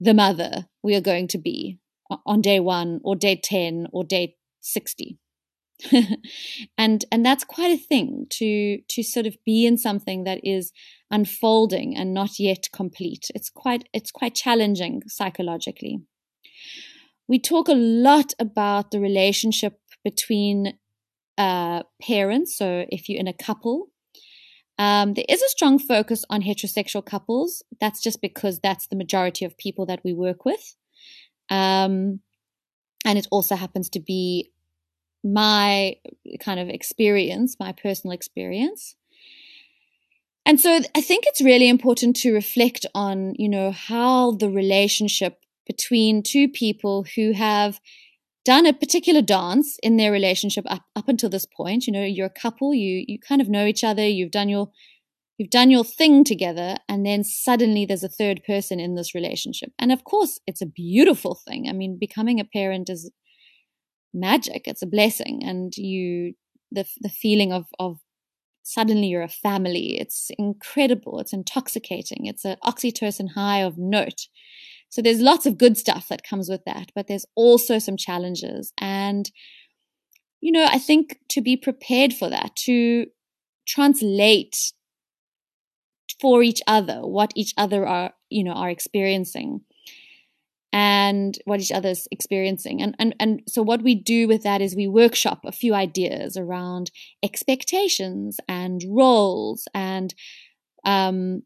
the 0.00 0.14
mother 0.14 0.66
we 0.82 0.94
are 0.94 1.00
going 1.00 1.28
to 1.28 1.38
be 1.38 1.78
on 2.24 2.40
day 2.40 2.60
one 2.60 3.00
or 3.02 3.16
day 3.16 3.36
10 3.42 3.88
or 3.92 4.04
day 4.04 4.36
60. 4.60 5.18
and 6.78 7.04
and 7.12 7.26
that's 7.26 7.44
quite 7.44 7.70
a 7.70 7.76
thing 7.76 8.26
to 8.30 8.78
to 8.88 9.02
sort 9.02 9.26
of 9.26 9.36
be 9.44 9.66
in 9.66 9.76
something 9.76 10.24
that 10.24 10.40
is 10.42 10.72
unfolding 11.10 11.94
and 11.94 12.14
not 12.14 12.38
yet 12.38 12.66
complete 12.72 13.26
it's 13.34 13.50
quite 13.50 13.86
it's 13.92 14.10
quite 14.10 14.34
challenging 14.34 15.02
psychologically 15.06 16.00
we 17.28 17.38
talk 17.38 17.68
a 17.68 17.74
lot 17.74 18.32
about 18.38 18.90
the 18.90 19.00
relationship 19.00 19.78
between 20.04 20.78
uh, 21.38 21.82
parents. 22.00 22.56
So 22.56 22.86
if 22.88 23.08
you're 23.08 23.20
in 23.20 23.28
a 23.28 23.32
couple, 23.32 23.88
um, 24.78 25.14
there 25.14 25.24
is 25.28 25.42
a 25.42 25.48
strong 25.48 25.78
focus 25.78 26.24
on 26.28 26.42
heterosexual 26.42 27.04
couples. 27.04 27.62
That's 27.80 28.02
just 28.02 28.20
because 28.20 28.60
that's 28.60 28.86
the 28.88 28.96
majority 28.96 29.44
of 29.44 29.56
people 29.56 29.86
that 29.86 30.00
we 30.04 30.12
work 30.12 30.44
with. 30.44 30.76
Um, 31.48 32.20
and 33.04 33.18
it 33.18 33.28
also 33.30 33.56
happens 33.56 33.88
to 33.90 34.00
be 34.00 34.50
my 35.24 35.96
kind 36.40 36.60
of 36.60 36.68
experience, 36.68 37.56
my 37.58 37.72
personal 37.72 38.12
experience. 38.12 38.96
And 40.44 40.60
so 40.60 40.80
I 40.94 41.00
think 41.00 41.24
it's 41.26 41.40
really 41.40 41.68
important 41.68 42.16
to 42.16 42.32
reflect 42.32 42.86
on, 42.94 43.34
you 43.36 43.48
know, 43.48 43.72
how 43.72 44.32
the 44.32 44.50
relationship 44.50 45.40
between 45.66 46.22
two 46.22 46.48
people 46.48 47.04
who 47.16 47.32
have 47.32 47.80
done 48.46 48.64
a 48.66 48.72
particular 48.72 49.20
dance 49.22 49.76
in 49.82 49.96
their 49.96 50.12
relationship 50.12 50.64
up, 50.68 50.84
up 50.94 51.08
until 51.08 51.28
this 51.28 51.46
point. 51.46 51.86
You 51.86 51.92
know, 51.92 52.04
you're 52.04 52.26
a 52.34 52.40
couple, 52.42 52.72
you 52.74 53.04
you 53.06 53.18
kind 53.18 53.40
of 53.40 53.48
know 53.48 53.66
each 53.66 53.84
other, 53.84 54.06
you've 54.06 54.30
done 54.30 54.48
your 54.48 54.70
you've 55.38 55.50
done 55.50 55.70
your 55.70 55.84
thing 55.84 56.24
together, 56.24 56.76
and 56.88 57.04
then 57.04 57.24
suddenly 57.24 57.84
there's 57.84 58.04
a 58.04 58.08
third 58.08 58.42
person 58.46 58.80
in 58.80 58.94
this 58.94 59.14
relationship. 59.14 59.72
And 59.78 59.92
of 59.92 60.04
course, 60.04 60.40
it's 60.46 60.62
a 60.62 60.66
beautiful 60.66 61.34
thing. 61.46 61.68
I 61.68 61.72
mean, 61.72 61.98
becoming 62.00 62.40
a 62.40 62.44
parent 62.44 62.88
is 62.88 63.10
magic. 64.14 64.62
It's 64.66 64.82
a 64.82 64.86
blessing, 64.86 65.42
and 65.44 65.76
you 65.76 66.34
the 66.70 66.86
the 67.00 67.10
feeling 67.10 67.52
of 67.52 67.66
of 67.78 67.98
suddenly 68.62 69.08
you're 69.08 69.22
a 69.22 69.28
family. 69.28 69.98
It's 70.00 70.30
incredible. 70.38 71.20
It's 71.20 71.32
intoxicating. 71.32 72.26
It's 72.26 72.44
an 72.44 72.56
oxytocin 72.64 73.30
high 73.34 73.60
of 73.60 73.78
note. 73.78 74.22
So 74.88 75.02
there's 75.02 75.20
lots 75.20 75.46
of 75.46 75.58
good 75.58 75.76
stuff 75.76 76.08
that 76.08 76.26
comes 76.26 76.48
with 76.48 76.64
that, 76.64 76.90
but 76.94 77.06
there's 77.06 77.26
also 77.34 77.78
some 77.78 77.96
challenges. 77.96 78.72
And, 78.78 79.30
you 80.40 80.52
know, 80.52 80.66
I 80.70 80.78
think 80.78 81.18
to 81.30 81.40
be 81.40 81.56
prepared 81.56 82.14
for 82.14 82.30
that, 82.30 82.56
to 82.64 83.06
translate 83.66 84.72
for 86.20 86.42
each 86.42 86.62
other 86.66 87.00
what 87.00 87.32
each 87.34 87.52
other 87.58 87.86
are, 87.86 88.12
you 88.30 88.44
know, 88.44 88.52
are 88.52 88.70
experiencing 88.70 89.60
and 90.72 91.38
what 91.44 91.60
each 91.60 91.72
other's 91.72 92.06
experiencing. 92.10 92.82
And, 92.82 92.94
and, 92.98 93.14
and 93.18 93.42
so 93.48 93.62
what 93.62 93.82
we 93.82 93.94
do 93.94 94.28
with 94.28 94.42
that 94.42 94.60
is 94.60 94.76
we 94.76 94.86
workshop 94.86 95.40
a 95.44 95.52
few 95.52 95.74
ideas 95.74 96.36
around 96.36 96.90
expectations 97.22 98.38
and 98.48 98.82
roles 98.88 99.66
and 99.74 100.14
um, 100.84 101.42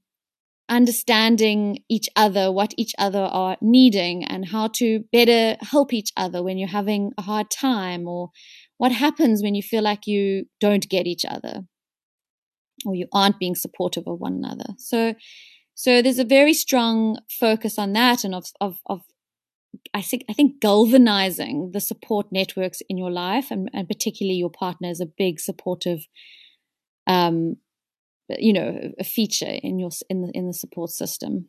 understanding 0.71 1.81
each 1.91 2.09
other, 2.17 2.51
what 2.51 2.73
each 2.79 2.95
other 2.99 3.21
are 3.21 3.57
needing, 3.61 4.25
and 4.25 4.49
how 4.49 4.69
to 4.75 5.01
better 5.13 5.57
help 5.61 5.93
each 5.93 6.13
other 6.17 6.43
when 6.43 6.57
you're 6.57 6.69
having 6.69 7.13
a 7.19 7.23
hard 7.23 7.51
time, 7.51 8.09
or 8.09 8.31
what 8.79 8.93
happens 8.93 9.43
when 9.43 9.55
you 9.55 9.63
feel 9.63 9.83
like 9.83 10.07
you 10.07 10.47
don't 10.61 10.89
get 10.89 11.07
each 11.07 11.25
other 11.25 11.65
or 12.87 12.95
you 12.95 13.07
aren't 13.13 13.39
being 13.39 13.55
supportive 13.55 14.05
of 14.07 14.19
one 14.19 14.35
another. 14.35 14.75
So, 14.79 15.15
so 15.75 16.03
there's 16.03 16.19
a 16.19 16.25
very 16.25 16.55
strong 16.55 17.19
focus 17.29 17.79
on 17.79 17.93
that, 17.95 18.25
and 18.25 18.35
of 18.35 18.47
of, 18.61 18.79
of 18.87 19.01
I 19.95 20.03
think 20.03 20.25
I 20.29 20.33
think 20.33 20.61
galvanizing 20.61 21.71
the 21.73 21.81
support 21.81 22.27
networks 22.33 22.83
in 22.89 22.97
your 22.99 23.11
life, 23.11 23.51
and, 23.51 23.71
and 23.73 23.89
particularly 23.89 24.39
your 24.39 24.51
partner, 24.51 24.89
is 24.91 25.01
a 25.01 25.07
big 25.07 25.41
supportive 25.41 26.01
um, 27.07 27.57
you 28.39 28.53
know 28.53 28.93
a 28.99 29.05
feature 29.05 29.59
in 29.63 29.79
your 29.79 29.91
in 30.09 30.23
the 30.23 30.31
in 30.35 30.47
the 30.47 30.55
support 30.55 30.91
system. 30.91 31.49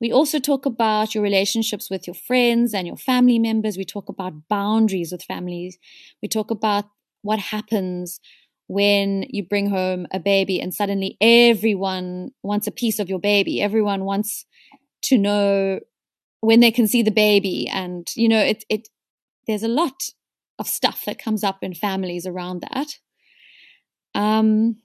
We 0.00 0.12
also 0.12 0.38
talk 0.38 0.64
about 0.64 1.14
your 1.14 1.22
relationships 1.22 1.90
with 1.90 2.06
your 2.06 2.14
friends 2.14 2.72
and 2.72 2.86
your 2.86 2.96
family 2.96 3.38
members. 3.38 3.76
We 3.76 3.84
talk 3.84 4.08
about 4.08 4.48
boundaries 4.48 5.12
with 5.12 5.22
families. 5.22 5.76
We 6.22 6.28
talk 6.28 6.50
about 6.50 6.86
what 7.20 7.38
happens 7.38 8.18
when 8.66 9.26
you 9.28 9.42
bring 9.44 9.68
home 9.68 10.06
a 10.12 10.20
baby 10.20 10.60
and 10.60 10.72
suddenly 10.72 11.18
everyone 11.20 12.30
wants 12.42 12.66
a 12.66 12.70
piece 12.70 12.98
of 12.98 13.08
your 13.08 13.18
baby. 13.18 13.60
Everyone 13.60 14.04
wants 14.04 14.46
to 15.02 15.18
know 15.18 15.80
when 16.40 16.60
they 16.60 16.70
can 16.70 16.86
see 16.86 17.02
the 17.02 17.10
baby 17.10 17.68
and 17.68 18.08
you 18.14 18.28
know 18.28 18.40
it 18.40 18.64
it 18.68 18.88
there's 19.46 19.62
a 19.62 19.68
lot 19.68 20.04
of 20.58 20.68
stuff 20.68 21.04
that 21.04 21.18
comes 21.18 21.42
up 21.42 21.62
in 21.62 21.74
families 21.74 22.26
around 22.26 22.62
that. 22.62 22.98
Um 24.14 24.76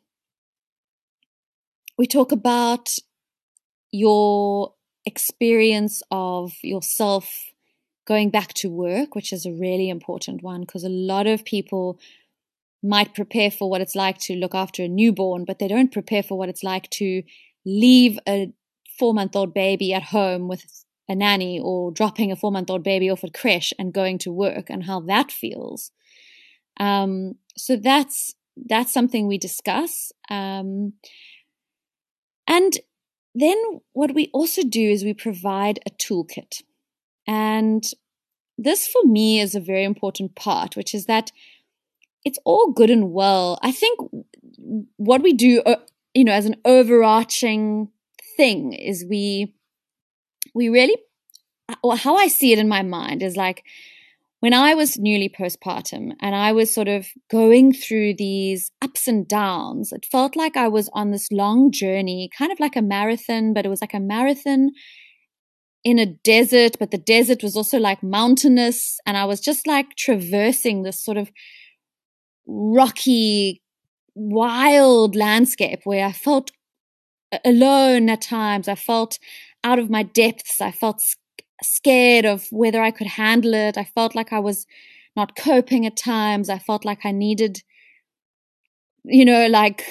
we 1.98 2.06
talk 2.08 2.32
about 2.32 2.96
your 3.92 4.74
experience 5.06 6.02
of 6.12 6.54
yourself 6.62 7.52
going 8.06 8.30
back 8.30 8.54
to 8.54 8.70
work, 8.70 9.16
which 9.16 9.32
is 9.34 9.46
a 9.46 9.52
really 9.52 9.90
important 9.90 10.44
one 10.44 10.62
because 10.62 10.84
a 10.84 10.90
lot 10.90 11.28
of 11.28 11.46
people 11.46 12.00
might 12.84 13.16
prepare 13.16 13.50
for 13.50 13.70
what 13.70 13.82
it's 13.82 13.96
like 13.96 14.18
to 14.20 14.36
look 14.36 14.54
after 14.54 14.84
a 14.84 14.88
newborn, 14.88 15.44
but 15.46 15.60
they 15.60 15.68
don't 15.68 15.92
prepare 15.92 16.22
for 16.22 16.38
what 16.38 16.50
it's 16.50 16.64
like 16.64 16.90
to 16.92 17.24
leave 17.66 18.20
a 18.28 18.52
four 19.00 19.14
month 19.14 19.36
old 19.36 19.54
baby 19.54 19.94
at 19.94 20.04
home 20.04 20.48
with 20.48 20.64
a 21.10 21.16
nanny 21.16 21.60
or 21.60 21.92
dropping 21.92 22.32
a 22.32 22.36
four 22.36 22.52
month 22.52 22.70
old 22.70 22.84
baby 22.84 23.10
off 23.10 23.24
at 23.24 23.34
creche 23.34 23.74
and 23.80 23.94
going 23.94 24.18
to 24.20 24.32
work 24.32 24.70
and 24.70 24.84
how 24.84 25.00
that 25.00 25.32
feels. 25.32 25.92
Um, 26.80 27.36
so 27.58 27.75
that's 27.75 28.36
that's 28.68 28.94
something 28.94 29.28
we 29.28 29.38
discuss. 29.38 30.12
Um, 30.30 30.94
and 32.48 32.74
then 33.34 33.58
what 33.94 34.16
we 34.16 34.30
also 34.34 34.64
do 34.64 34.82
is 34.82 35.04
we 35.04 35.14
provide 35.14 35.80
a 35.86 35.90
toolkit. 35.92 36.64
And 37.28 37.84
this 38.58 38.88
for 38.88 39.04
me 39.04 39.42
is 39.42 39.56
a 39.56 39.60
very 39.60 39.84
important 39.84 40.36
part, 40.36 40.75
which 40.75 40.94
is 40.96 41.06
that 41.06 41.32
it's 42.24 42.40
all 42.46 42.72
good 42.72 42.90
and 42.90 43.12
well. 43.12 43.60
I 43.62 43.72
think 43.72 44.00
what 44.96 45.22
we 45.22 45.34
do, 45.34 45.62
uh, 45.66 45.75
you 46.14 46.24
know, 46.24 46.32
as 46.32 46.46
an 46.46 46.56
overarching 46.64 47.90
thing 48.38 48.74
is 48.74 49.06
we, 49.08 49.54
we 50.54 50.70
really, 50.70 50.96
or 51.84 51.98
how 51.98 52.16
I 52.16 52.28
see 52.28 52.54
it 52.54 52.60
in 52.60 52.70
my 52.70 52.84
mind 52.84 53.22
is 53.22 53.36
like 53.36 53.64
when 54.46 54.54
I 54.54 54.75
was 54.75 55.00
newly 55.00 55.28
postpartum 55.28 56.12
and 56.20 56.36
I 56.36 56.52
was 56.52 56.72
sort 56.72 56.88
of 56.88 57.08
going 57.32 57.74
through 57.74 58.14
these 58.14 58.70
ups 58.80 59.08
and 59.08 59.28
downs, 59.28 59.92
it 59.92 60.06
felt 60.06 60.36
like 60.36 60.56
I 60.56 60.68
was 60.68 60.88
on 60.94 61.10
this 61.10 61.32
long 61.32 61.72
journey, 61.72 62.30
kind 62.38 62.52
of 62.52 62.60
like 62.60 62.75
a 62.75 62.84
marathon, 62.84 63.56
but 63.56 63.66
it 63.66 63.70
was 63.70 63.82
like 63.82 63.96
a 63.96 64.00
marathon 64.00 64.70
in 65.84 65.98
a 65.98 66.06
desert, 66.06 66.78
but 66.78 66.92
the 66.92 67.00
desert 67.00 67.42
was 67.42 67.56
also 67.56 67.80
like 67.80 68.04
mountainous. 68.04 69.00
And 69.08 69.18
I 69.18 69.25
was 69.25 69.42
just 69.42 69.66
like 69.66 69.96
traversing 69.96 70.84
this 70.84 71.04
sort 71.04 71.18
of 71.18 71.32
rocky, 72.46 73.64
wild 74.14 75.16
landscape 75.16 75.80
where 75.86 76.06
I 76.06 76.12
felt 76.12 76.52
alone 77.44 78.10
at 78.10 78.22
times. 78.22 78.68
I 78.68 78.75
felt 78.75 79.18
out 79.64 79.80
of 79.80 79.90
my 79.90 80.04
depths. 80.04 80.62
I 80.62 80.70
felt 80.70 81.02
scared 81.64 82.26
of 82.26 82.48
whether 82.52 82.82
I 82.82 82.92
could 82.92 83.08
handle 83.08 83.54
it. 83.54 83.78
I 83.78 83.84
felt 83.84 84.16
like 84.16 84.34
I 84.34 84.40
was 84.40 84.66
not 85.16 85.36
coping 85.36 85.86
at 85.86 85.96
times. 85.96 86.50
I 86.50 86.60
felt 86.60 86.86
like 86.86 87.06
I 87.06 87.12
needed, 87.12 87.64
you 89.04 89.26
know, 89.26 89.48
like 89.48 89.86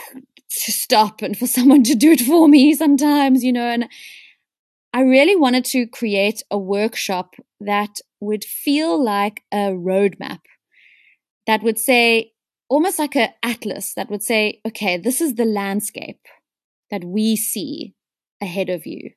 to 0.50 0.72
stop 0.72 1.22
and 1.22 1.36
for 1.36 1.46
someone 1.56 1.82
to 1.84 1.94
do 1.94 2.12
it 2.12 2.20
for 2.20 2.48
me 2.48 2.74
sometimes, 2.74 3.42
you 3.42 3.52
know. 3.52 3.66
And 3.66 3.88
I 4.92 5.00
really 5.00 5.36
wanted 5.36 5.64
to 5.66 5.86
create 5.86 6.42
a 6.50 6.58
workshop 6.58 7.34
that 7.60 7.98
would 8.20 8.44
feel 8.44 9.02
like 9.02 9.42
a 9.52 9.72
roadmap 9.72 10.40
that 11.46 11.62
would 11.62 11.78
say, 11.78 12.32
almost 12.68 12.98
like 12.98 13.16
an 13.16 13.30
atlas 13.42 13.94
that 13.94 14.10
would 14.10 14.22
say, 14.22 14.60
okay, 14.66 14.96
this 14.96 15.20
is 15.20 15.34
the 15.34 15.44
landscape 15.44 16.20
that 16.90 17.04
we 17.04 17.36
see 17.36 17.94
ahead 18.40 18.68
of 18.68 18.86
you 18.86 19.10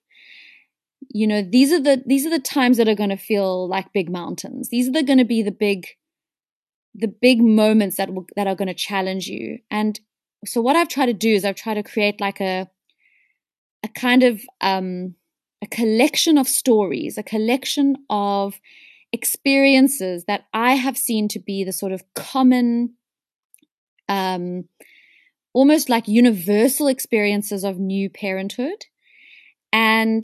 you 1.09 1.27
know 1.27 1.41
these 1.41 1.71
are 1.71 1.81
the 1.81 2.03
these 2.05 2.25
are 2.25 2.29
the 2.29 2.39
times 2.39 2.77
that 2.77 2.87
are 2.87 2.95
going 2.95 3.09
to 3.09 3.17
feel 3.17 3.67
like 3.67 3.93
big 3.93 4.09
mountains. 4.09 4.69
These 4.69 4.89
are 4.89 5.01
going 5.01 5.17
to 5.17 5.25
be 5.25 5.41
the 5.41 5.51
big 5.51 5.87
the 6.95 7.07
big 7.07 7.41
moments 7.41 7.97
that 7.97 8.13
will, 8.13 8.25
that 8.35 8.47
are 8.47 8.55
going 8.55 8.67
to 8.67 8.73
challenge 8.73 9.27
you. 9.27 9.59
And 9.69 9.99
so 10.45 10.61
what 10.61 10.75
i've 10.75 10.87
tried 10.87 11.07
to 11.07 11.13
do 11.13 11.33
is 11.33 11.43
i've 11.43 11.55
tried 11.55 11.73
to 11.73 11.83
create 11.83 12.21
like 12.21 12.39
a 12.39 12.69
a 13.83 13.87
kind 13.87 14.21
of 14.21 14.41
um 14.61 15.15
a 15.63 15.67
collection 15.67 16.37
of 16.37 16.47
stories 16.47 17.17
a 17.17 17.23
collection 17.23 17.95
of 18.11 18.61
experiences 19.11 20.25
that 20.25 20.45
i 20.53 20.75
have 20.75 20.95
seen 20.95 21.27
to 21.27 21.39
be 21.39 21.63
the 21.63 21.73
sort 21.73 21.91
of 21.91 22.03
common 22.13 22.93
um 24.07 24.65
almost 25.57 25.89
like 25.89 26.07
universal 26.07 26.87
experiences 26.87 27.63
of 27.63 27.79
new 27.79 28.11
parenthood. 28.11 28.85
And 29.73 30.23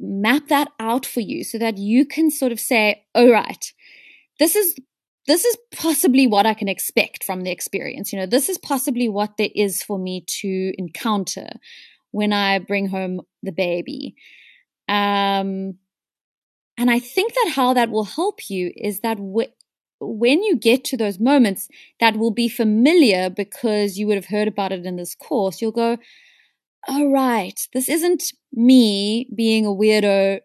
map 0.00 0.48
that 0.48 0.68
out 0.80 1.04
for 1.06 1.20
you 1.20 1.44
so 1.44 1.58
that 1.58 1.78
you 1.78 2.06
can 2.06 2.30
sort 2.30 2.52
of 2.52 2.58
say, 2.60 3.04
"All 3.14 3.30
right, 3.30 3.72
this 4.38 4.56
is 4.56 4.74
this 5.26 5.44
is 5.44 5.56
possibly 5.70 6.26
what 6.26 6.46
I 6.46 6.54
can 6.54 6.68
expect 6.68 7.22
from 7.22 7.42
the 7.42 7.52
experience. 7.52 8.12
You 8.12 8.18
know, 8.18 8.26
this 8.26 8.48
is 8.48 8.58
possibly 8.58 9.08
what 9.08 9.36
there 9.36 9.50
is 9.54 9.82
for 9.82 9.98
me 9.98 10.24
to 10.40 10.72
encounter 10.76 11.50
when 12.10 12.32
I 12.32 12.58
bring 12.58 12.88
home 12.88 13.20
the 13.42 13.52
baby. 13.52 14.16
Um, 14.88 15.78
and 16.76 16.90
I 16.90 16.98
think 16.98 17.34
that 17.34 17.52
how 17.54 17.74
that 17.74 17.90
will 17.90 18.04
help 18.04 18.50
you 18.50 18.72
is 18.74 19.00
that 19.00 19.18
w- 19.18 19.52
when 20.00 20.42
you 20.42 20.56
get 20.56 20.82
to 20.84 20.96
those 20.96 21.20
moments 21.20 21.68
that 22.00 22.16
will 22.16 22.30
be 22.30 22.48
familiar 22.48 23.30
because 23.30 23.98
you 23.98 24.06
would 24.06 24.16
have 24.16 24.26
heard 24.26 24.48
about 24.48 24.72
it 24.72 24.84
in 24.86 24.96
this 24.96 25.14
course, 25.14 25.60
you'll 25.60 25.72
go, 25.72 25.98
oh, 26.88 27.10
right, 27.10 27.68
this 27.72 27.88
isn't 27.88 28.24
me 28.52 29.28
being 29.34 29.66
a 29.66 29.70
weirdo 29.70 30.40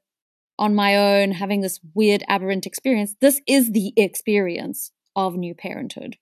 on 0.58 0.76
my 0.76 0.96
own, 0.96 1.32
having 1.32 1.62
this 1.62 1.80
weird 1.94 2.24
aberrant 2.28 2.66
experience. 2.66 3.16
This 3.20 3.42
is 3.48 3.72
the 3.72 3.94
experience 3.98 4.92
of 5.16 5.36
new 5.36 5.54
parenthood. 5.54 6.18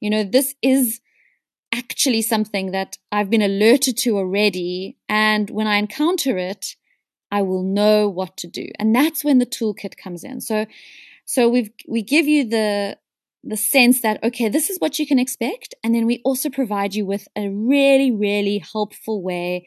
You 0.00 0.10
know, 0.10 0.24
this 0.24 0.54
is 0.62 1.00
actually 1.72 2.22
something 2.22 2.70
that 2.72 2.96
I've 3.10 3.30
been 3.30 3.42
alerted 3.42 3.96
to 3.98 4.16
already. 4.16 4.98
And 5.08 5.50
when 5.50 5.66
I 5.66 5.76
encounter 5.76 6.38
it, 6.38 6.76
I 7.30 7.42
will 7.42 7.62
know 7.62 8.08
what 8.08 8.36
to 8.38 8.46
do. 8.46 8.68
And 8.78 8.94
that's 8.94 9.24
when 9.24 9.38
the 9.38 9.46
toolkit 9.46 9.96
comes 9.96 10.22
in. 10.22 10.40
So, 10.40 10.66
so 11.24 11.48
we 11.48 11.72
we 11.88 12.02
give 12.02 12.28
you 12.28 12.48
the 12.48 12.98
the 13.42 13.56
sense 13.56 14.02
that, 14.02 14.22
okay, 14.22 14.48
this 14.48 14.70
is 14.70 14.78
what 14.78 14.98
you 14.98 15.06
can 15.06 15.18
expect. 15.18 15.74
And 15.84 15.94
then 15.94 16.06
we 16.06 16.20
also 16.24 16.50
provide 16.50 16.94
you 16.94 17.06
with 17.06 17.28
a 17.36 17.48
really, 17.48 18.10
really 18.10 18.58
helpful 18.58 19.22
way 19.22 19.66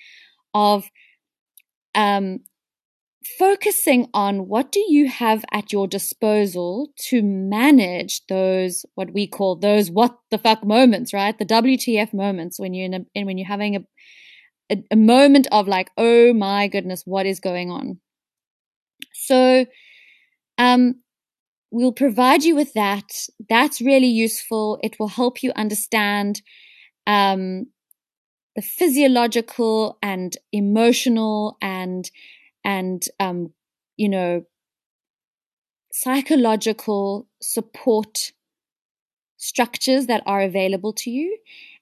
of 0.54 0.86
um, 1.96 2.40
focusing 3.38 4.08
on 4.14 4.48
what 4.48 4.72
do 4.72 4.84
you 4.88 5.08
have 5.08 5.44
at 5.52 5.72
your 5.72 5.88
disposal 5.88 6.90
to 6.98 7.22
manage 7.22 8.26
those 8.28 8.86
what 8.96 9.14
we 9.14 9.28
call 9.28 9.56
those 9.56 9.92
what 9.92 10.18
the 10.32 10.38
fuck 10.38 10.66
moments 10.66 11.14
right 11.14 11.38
the 11.38 11.46
wtf 11.46 12.14
moments 12.14 12.60
when 12.60 12.74
you're 12.74 12.86
in 12.86 13.06
a 13.16 13.24
when 13.24 13.38
you're 13.38 13.48
having 13.48 13.76
a, 13.76 13.80
a, 14.72 14.84
a 14.92 14.96
moment 14.96 15.48
of 15.52 15.68
like 15.68 15.92
oh 15.98 16.34
my 16.34 16.68
goodness 16.68 17.04
what 17.06 17.26
is 17.26 17.40
going 17.40 17.70
on 17.70 18.00
so 19.14 19.66
um 20.58 20.96
we'll 21.72 21.92
provide 21.92 22.44
you 22.44 22.56
with 22.56 22.74
that. 22.74 23.28
That's 23.50 23.82
really 23.82 24.08
useful. 24.08 24.80
It 24.84 25.00
will 25.00 25.08
help 25.08 25.44
you 25.44 25.52
understand 25.56 26.42
um, 27.08 27.68
the 28.56 28.62
physiological 28.62 29.98
and 30.02 30.36
emotional 30.52 31.58
and 31.62 32.10
and 32.64 33.06
um, 33.20 33.54
you 33.98 34.10
know 34.10 34.46
psychological 35.92 37.28
support 37.42 38.32
structures 39.38 40.08
that 40.08 40.22
are 40.26 40.42
available 40.42 40.94
to 40.94 41.10
you 41.10 41.38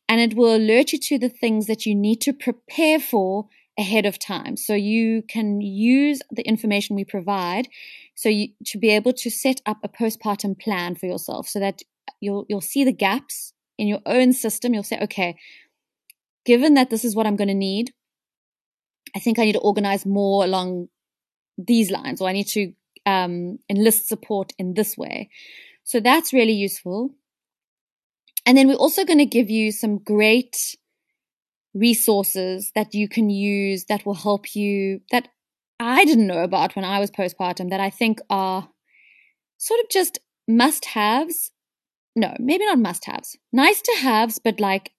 and 0.08 0.22
it 0.22 0.36
will 0.36 0.56
alert 0.56 0.94
you 0.94 1.00
to 1.00 1.18
the 1.18 1.30
things 1.30 1.68
that 1.68 1.86
you 1.86 1.94
need 1.94 2.22
to 2.22 2.32
prepare 2.32 3.00
for 3.00 3.48
ahead 3.78 4.06
of 4.06 4.18
time. 4.18 4.58
So 4.58 4.74
you 4.74 5.22
can 5.24 5.62
use 5.62 6.22
the 6.32 6.42
information 6.44 6.96
we 6.96 7.06
provide 7.06 7.68
so 8.18 8.30
you 8.30 8.48
to 8.66 8.80
be 8.80 8.90
able 8.90 9.14
to 9.14 9.30
set 9.30 9.62
up 9.68 9.78
a 9.84 9.88
postpartum 9.88 10.60
plan 10.60 10.96
for 10.96 11.06
yourself 11.06 11.48
so 11.48 11.60
that 11.60 11.84
you'll 12.20 12.48
you'll 12.50 12.62
see 12.62 12.84
the 12.84 12.92
gaps 12.92 13.54
in 13.78 13.88
your 13.88 14.02
own 14.08 14.34
system. 14.34 14.74
You'll 14.74 14.82
say, 14.82 15.00
okay, 15.02 15.38
given 16.44 16.74
that 16.74 16.90
this 16.90 17.06
is 17.06 17.16
what 17.16 17.28
I'm 17.28 17.36
going 17.36 17.48
to 17.48 17.54
need, 17.54 17.94
I 19.16 19.20
think 19.20 19.38
I 19.38 19.46
need 19.46 19.54
to 19.54 19.60
organize 19.60 20.04
more 20.04 20.44
along 20.44 20.88
these 21.60 21.92
lines, 21.92 22.20
or 22.20 22.28
I 22.28 22.34
need 22.34 22.48
to 22.48 22.74
um, 23.06 23.60
enlist 23.70 24.08
support 24.08 24.52
in 24.58 24.74
this 24.74 24.98
way. 24.98 25.30
So 25.84 26.00
that's 26.00 26.34
really 26.34 26.54
useful. 26.54 27.12
And 28.48 28.58
then 28.58 28.68
we're 28.68 28.74
also 28.74 29.06
going 29.06 29.20
to 29.20 29.26
give 29.28 29.52
you 29.52 29.72
some 29.72 30.00
great 30.00 30.76
resources 31.76 32.72
that 32.74 32.96
you 32.96 33.08
can 33.08 33.30
use 33.30 33.86
that 33.86 34.08
will 34.08 34.16
help 34.16 34.56
you 34.56 35.02
that 35.12 35.28
I 35.80 36.06
didn't 36.06 36.28
know 36.28 36.44
about 36.44 36.76
when 36.76 36.86
I 36.86 37.00
was 37.00 37.12
postpartum 37.12 37.70
that 37.70 37.80
I 37.80 37.90
think 37.90 38.20
are 38.30 38.70
sort 39.58 39.80
of 39.80 39.90
just 39.90 40.20
must 40.48 40.86
haves. 40.86 41.52
No, 42.16 42.36
maybe 42.40 42.66
not 42.66 42.80
must 42.80 43.06
haves. 43.06 43.38
Nice 43.54 43.82
to 43.82 43.96
haves, 44.00 44.40
but 44.40 44.60
like 44.60 44.92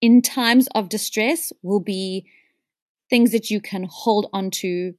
in 0.00 0.22
times 0.22 0.68
of 0.74 0.88
distress 0.88 1.52
will 1.62 1.80
be 1.80 2.26
things 3.10 3.32
that 3.32 3.50
you 3.50 3.60
can 3.60 3.84
hold 3.90 4.28
on 4.32 4.50
to 4.50 4.94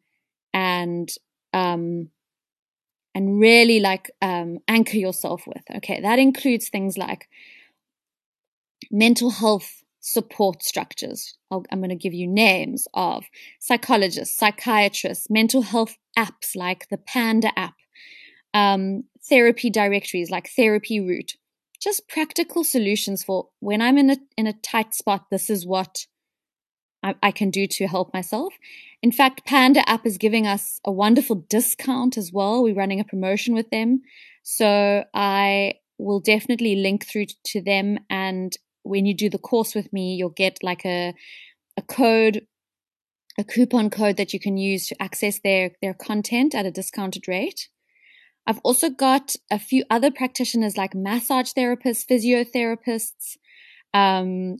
and 0.53 1.13
um 1.53 2.09
and 3.15 3.39
really 3.39 3.79
like 3.79 4.11
um 4.21 4.59
anchor 4.67 4.97
yourself 4.97 5.47
with. 5.47 5.63
Okay, 5.77 6.01
that 6.01 6.19
includes 6.19 6.69
things 6.69 6.97
like 6.97 7.29
mental 8.91 9.29
health 9.29 9.78
support 9.99 10.63
structures. 10.63 11.37
i 11.51 11.57
am 11.71 11.79
going 11.79 11.89
to 11.89 11.95
give 11.95 12.13
you 12.13 12.27
names 12.27 12.87
of 12.93 13.25
psychologists, 13.59 14.35
psychiatrists, 14.35 15.29
mental 15.29 15.61
health 15.61 15.97
apps 16.17 16.55
like 16.55 16.87
the 16.89 16.97
Panda 16.97 17.51
app, 17.57 17.75
um, 18.53 19.03
therapy 19.29 19.69
directories 19.69 20.29
like 20.29 20.49
Therapy 20.55 20.99
Route, 20.99 21.33
just 21.81 22.07
practical 22.07 22.63
solutions 22.63 23.23
for 23.23 23.49
when 23.59 23.81
I'm 23.81 23.97
in 23.97 24.09
a 24.09 24.17
in 24.37 24.47
a 24.47 24.53
tight 24.53 24.93
spot. 24.93 25.25
This 25.29 25.49
is 25.49 25.65
what 25.65 26.07
I, 27.03 27.15
I 27.21 27.31
can 27.31 27.49
do 27.49 27.67
to 27.67 27.87
help 27.87 28.13
myself. 28.13 28.53
In 29.01 29.11
fact, 29.11 29.45
Panda 29.45 29.87
app 29.89 30.05
is 30.05 30.17
giving 30.17 30.45
us 30.45 30.81
a 30.83 30.91
wonderful 30.91 31.35
discount 31.35 32.17
as 32.17 32.31
well. 32.33 32.63
We're 32.63 32.75
running 32.75 32.99
a 32.99 33.05
promotion 33.05 33.55
with 33.55 33.69
them. 33.69 34.01
So 34.43 35.05
I 35.13 35.75
will 35.97 36.19
definitely 36.19 36.75
link 36.75 37.05
through 37.05 37.27
to 37.45 37.61
them. 37.61 37.99
And 38.09 38.57
when 38.83 39.05
you 39.05 39.13
do 39.13 39.29
the 39.29 39.37
course 39.37 39.75
with 39.75 39.91
me, 39.93 40.15
you'll 40.15 40.29
get 40.29 40.59
like 40.63 40.85
a, 40.85 41.13
a 41.77 41.81
code, 41.81 42.45
a 43.37 43.43
coupon 43.43 43.89
code 43.89 44.17
that 44.17 44.33
you 44.33 44.39
can 44.39 44.57
use 44.57 44.87
to 44.87 45.01
access 45.01 45.39
their, 45.39 45.71
their 45.81 45.93
content 45.93 46.55
at 46.55 46.65
a 46.65 46.71
discounted 46.71 47.27
rate. 47.27 47.69
I've 48.47 48.59
also 48.63 48.89
got 48.89 49.35
a 49.51 49.59
few 49.59 49.83
other 49.89 50.09
practitioners 50.09 50.75
like 50.75 50.95
massage 50.95 51.51
therapists, 51.51 52.05
physiotherapists, 52.09 53.37
um, 53.93 54.57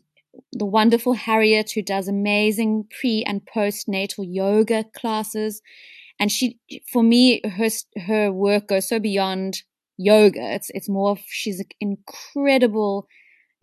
the 0.52 0.66
wonderful 0.66 1.14
Harriet 1.14 1.72
who 1.72 1.82
does 1.82 2.08
amazing 2.08 2.86
pre 3.00 3.24
and 3.24 3.42
postnatal 3.46 4.26
yoga 4.28 4.86
classes. 4.96 5.62
And 6.20 6.32
she, 6.32 6.60
for 6.92 7.02
me, 7.02 7.42
her, 7.44 7.70
her 8.06 8.32
work 8.32 8.68
goes 8.68 8.88
so 8.88 9.00
beyond 9.00 9.64
yoga. 9.98 10.54
It's, 10.54 10.70
it's 10.76 10.90
more 10.90 11.18
she's 11.28 11.60
an 11.60 11.66
incredible 11.80 13.08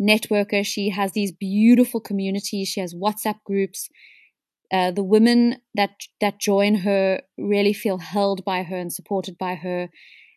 networker. 0.00 0.64
She 0.64 0.90
has 0.90 1.12
these 1.12 1.32
beautiful 1.32 2.00
communities. 2.00 2.68
She 2.68 2.80
has 2.80 2.94
WhatsApp 2.94 3.42
groups. 3.44 3.88
Uh, 4.72 4.90
the 4.90 5.04
women 5.04 5.58
that 5.74 5.90
that 6.20 6.40
join 6.40 6.74
her 6.76 7.20
really 7.38 7.72
feel 7.72 7.98
held 7.98 8.44
by 8.44 8.64
her 8.64 8.76
and 8.76 8.92
supported 8.92 9.38
by 9.38 9.54
her, 9.54 9.88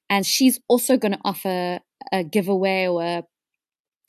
and 0.10 0.26
she's 0.26 0.60
also 0.68 0.98
going 0.98 1.14
to 1.14 1.20
offer 1.26 1.80
a 2.12 2.24
giveaway 2.24 2.88
or 2.88 3.04
a 3.04 3.24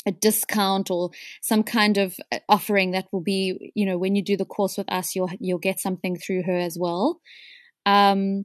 a 0.06 0.12
discount 0.12 0.90
or 0.90 1.10
some 1.42 1.62
kind 1.62 1.98
of 1.98 2.16
uh, 2.32 2.38
offering 2.48 2.92
that 2.92 3.06
will 3.12 3.20
be 3.20 3.72
you 3.74 3.84
know 3.84 3.98
when 3.98 4.14
you 4.16 4.22
do 4.22 4.36
the 4.36 4.44
course 4.44 4.78
with 4.78 4.90
us 4.90 5.14
you'll 5.14 5.30
you'll 5.38 5.58
get 5.58 5.78
something 5.78 6.16
through 6.16 6.42
her 6.42 6.56
as 6.56 6.78
well 6.78 7.20
um 7.86 8.44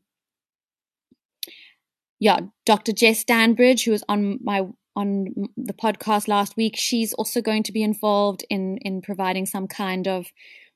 yeah 2.20 2.40
dr 2.66 2.92
jess 2.92 3.24
danbridge 3.24 3.86
who 3.86 3.92
was 3.92 4.04
on 4.10 4.38
my 4.44 4.64
on 4.96 5.28
the 5.58 5.74
podcast 5.74 6.28
last 6.28 6.56
week 6.56 6.76
she's 6.78 7.14
also 7.14 7.42
going 7.42 7.64
to 7.64 7.72
be 7.72 7.84
involved 7.84 8.46
in 8.50 8.78
in 8.78 9.02
providing 9.02 9.46
some 9.46 9.68
kind 9.68 10.08
of 10.08 10.28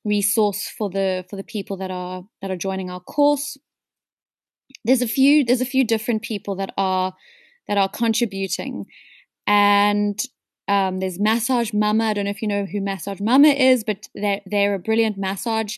resource 0.03 0.67
for 0.67 0.89
the 0.89 1.25
for 1.29 1.35
the 1.35 1.43
people 1.43 1.77
that 1.77 1.91
are 1.91 2.23
that 2.41 2.51
are 2.51 2.57
joining 2.57 2.89
our 2.89 2.99
course 2.99 3.57
there's 4.85 5.01
a 5.01 5.07
few 5.07 5.43
there's 5.43 5.61
a 5.61 5.65
few 5.65 5.83
different 5.83 6.21
people 6.21 6.55
that 6.55 6.73
are 6.77 7.13
that 7.67 7.77
are 7.77 7.89
contributing 7.89 8.85
and 9.47 10.19
um, 10.69 10.99
there's 10.99 11.19
Massage 11.19 11.73
Mama. 11.73 12.05
I 12.05 12.13
don't 12.13 12.25
know 12.25 12.31
if 12.31 12.43
you 12.43 12.47
know 12.47 12.65
who 12.65 12.79
Massage 12.79 13.19
Mama 13.19 13.47
is, 13.47 13.83
but 13.83 14.07
they're 14.13 14.41
they're 14.45 14.75
a 14.75 14.79
brilliant 14.79 15.17
massage 15.17 15.77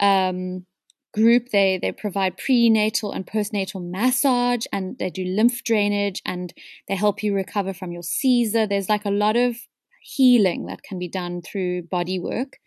um, 0.00 0.64
group. 1.12 1.50
They 1.50 1.78
they 1.80 1.92
provide 1.92 2.36
prenatal 2.36 3.12
and 3.12 3.26
postnatal 3.26 3.82
massage, 3.82 4.66
and 4.72 4.98
they 4.98 5.10
do 5.10 5.24
lymph 5.24 5.64
drainage, 5.64 6.22
and 6.24 6.52
they 6.88 6.96
help 6.96 7.22
you 7.22 7.34
recover 7.34 7.72
from 7.72 7.92
your 7.92 8.02
Caesar. 8.02 8.66
There's 8.66 8.88
like 8.88 9.04
a 9.04 9.10
lot 9.10 9.36
of 9.36 9.56
healing 10.02 10.66
that 10.66 10.82
can 10.82 10.98
be 10.98 11.08
done 11.08 11.42
through 11.42 11.82
body 11.82 12.18
work, 12.18 12.58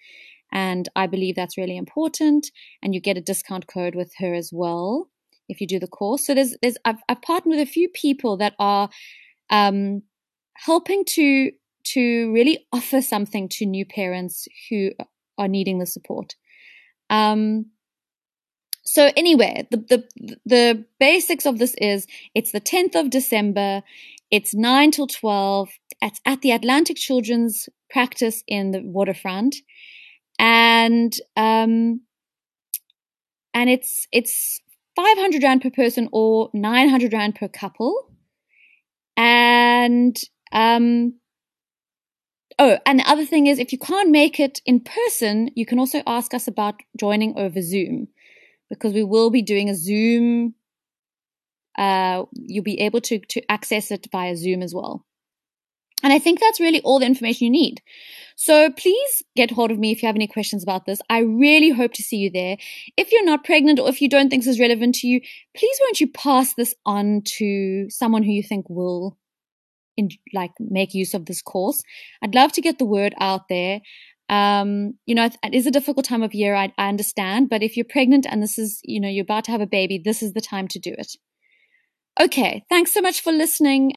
and 0.51 0.87
I 0.95 1.07
believe 1.07 1.35
that's 1.35 1.57
really 1.57 1.77
important. 1.77 2.51
And 2.81 2.93
you 2.93 3.01
get 3.01 3.17
a 3.17 3.21
discount 3.21 3.67
code 3.67 3.95
with 3.95 4.13
her 4.17 4.33
as 4.33 4.51
well 4.53 5.09
if 5.49 5.59
you 5.61 5.67
do 5.67 5.79
the 5.79 5.87
course. 5.87 6.25
So 6.25 6.33
there's 6.33 6.55
there's 6.61 6.77
I've, 6.85 7.01
I've 7.07 7.21
partnered 7.21 7.57
with 7.57 7.67
a 7.67 7.71
few 7.71 7.89
people 7.89 8.37
that 8.37 8.53
are 8.57 8.89
um, 9.49 10.03
helping 10.55 11.05
to 11.05 11.51
to 11.83 12.31
really 12.31 12.65
offer 12.71 13.01
something 13.01 13.49
to 13.49 13.65
new 13.65 13.85
parents 13.85 14.47
who 14.69 14.91
are 15.37 15.47
needing 15.47 15.79
the 15.79 15.85
support. 15.85 16.35
Um, 17.09 17.65
so 18.83 19.11
anyway, 19.15 19.67
the, 19.69 19.77
the 19.77 20.35
the 20.45 20.85
basics 20.99 21.45
of 21.45 21.59
this 21.59 21.75
is 21.77 22.07
it's 22.33 22.51
the 22.51 22.61
10th 22.61 22.95
of 22.95 23.09
December, 23.09 23.83
it's 24.29 24.53
9 24.53 24.91
till 24.91 25.07
12, 25.07 25.69
it's 26.01 26.21
at 26.25 26.41
the 26.41 26.51
Atlantic 26.51 26.97
Children's 26.97 27.69
Practice 27.89 28.43
in 28.47 28.71
the 28.71 28.81
waterfront. 28.81 29.57
And 30.39 31.13
um 31.37 32.01
and 33.53 33.69
it's 33.69 34.07
it's 34.11 34.61
500 34.95 35.43
rand 35.43 35.61
per 35.61 35.69
person 35.69 36.09
or 36.11 36.49
900 36.53 37.13
rand 37.13 37.35
per 37.35 37.47
couple. 37.47 38.09
And 39.17 40.17
um, 40.51 41.15
oh, 42.59 42.77
and 42.85 42.99
the 42.99 43.09
other 43.09 43.25
thing 43.25 43.47
is, 43.47 43.59
if 43.59 43.71
you 43.71 43.77
can't 43.77 44.09
make 44.09 44.39
it 44.39 44.61
in 44.65 44.81
person, 44.81 45.49
you 45.55 45.65
can 45.65 45.79
also 45.79 46.01
ask 46.07 46.33
us 46.33 46.47
about 46.47 46.81
joining 46.99 47.37
over 47.37 47.61
Zoom 47.61 48.07
because 48.71 48.93
we 48.93 49.03
will 49.03 49.29
be 49.29 49.41
doing 49.43 49.69
a 49.69 49.75
Zoom. 49.75 50.55
Uh, 51.77 52.23
you'll 52.33 52.63
be 52.63 52.79
able 52.79 53.01
to 53.01 53.19
to 53.19 53.41
access 53.51 53.91
it 53.91 54.07
via 54.11 54.35
Zoom 54.35 54.63
as 54.63 54.73
well. 54.73 55.05
And 56.03 56.11
I 56.11 56.17
think 56.17 56.39
that's 56.39 56.59
really 56.59 56.81
all 56.81 56.99
the 56.99 57.05
information 57.05 57.45
you 57.45 57.51
need. 57.51 57.81
So 58.35 58.71
please 58.71 59.21
get 59.35 59.51
hold 59.51 59.69
of 59.69 59.77
me 59.77 59.91
if 59.91 60.01
you 60.01 60.07
have 60.07 60.15
any 60.15 60.27
questions 60.27 60.63
about 60.63 60.85
this. 60.85 60.99
I 61.09 61.19
really 61.19 61.69
hope 61.69 61.93
to 61.93 62.01
see 62.01 62.17
you 62.17 62.31
there. 62.31 62.57
If 62.97 63.11
you're 63.11 63.25
not 63.25 63.43
pregnant 63.43 63.79
or 63.79 63.87
if 63.87 64.01
you 64.01 64.09
don't 64.09 64.29
think 64.29 64.43
this 64.43 64.55
is 64.55 64.59
relevant 64.59 64.95
to 64.95 65.07
you, 65.07 65.21
please 65.55 65.77
won't 65.81 66.01
you 66.01 66.07
pass 66.07 66.55
this 66.55 66.73
on 66.87 67.21
to 67.37 67.87
someone 67.89 68.23
who 68.23 68.31
you 68.31 68.41
think 68.41 68.67
will 68.67 69.17
in, 69.95 70.09
like 70.33 70.51
make 70.59 70.95
use 70.95 71.13
of 71.13 71.25
this 71.25 71.41
course. 71.41 71.83
I'd 72.23 72.33
love 72.33 72.51
to 72.53 72.61
get 72.61 72.79
the 72.79 72.85
word 72.85 73.13
out 73.19 73.47
there 73.47 73.81
um, 74.31 74.93
you 75.05 75.13
know, 75.13 75.25
it 75.25 75.53
is 75.53 75.67
a 75.67 75.71
difficult 75.71 76.05
time 76.05 76.23
of 76.23 76.33
year. 76.33 76.55
I, 76.55 76.73
I 76.77 76.89
understand, 76.89 77.49
but 77.49 77.61
if 77.61 77.77
you're 77.77 77.85
pregnant 77.85 78.25
and 78.27 78.41
this 78.41 78.57
is, 78.57 78.79
you 78.83 78.99
know, 78.99 79.07
you're 79.09 79.23
about 79.23 79.43
to 79.45 79.51
have 79.51 79.61
a 79.61 79.67
baby, 79.67 80.01
this 80.03 80.23
is 80.23 80.33
the 80.33 80.41
time 80.41 80.67
to 80.69 80.79
do 80.79 80.95
it. 80.97 81.15
Okay, 82.19 82.63
thanks 82.69 82.91
so 82.91 83.01
much 83.01 83.21
for 83.21 83.31
listening. 83.31 83.93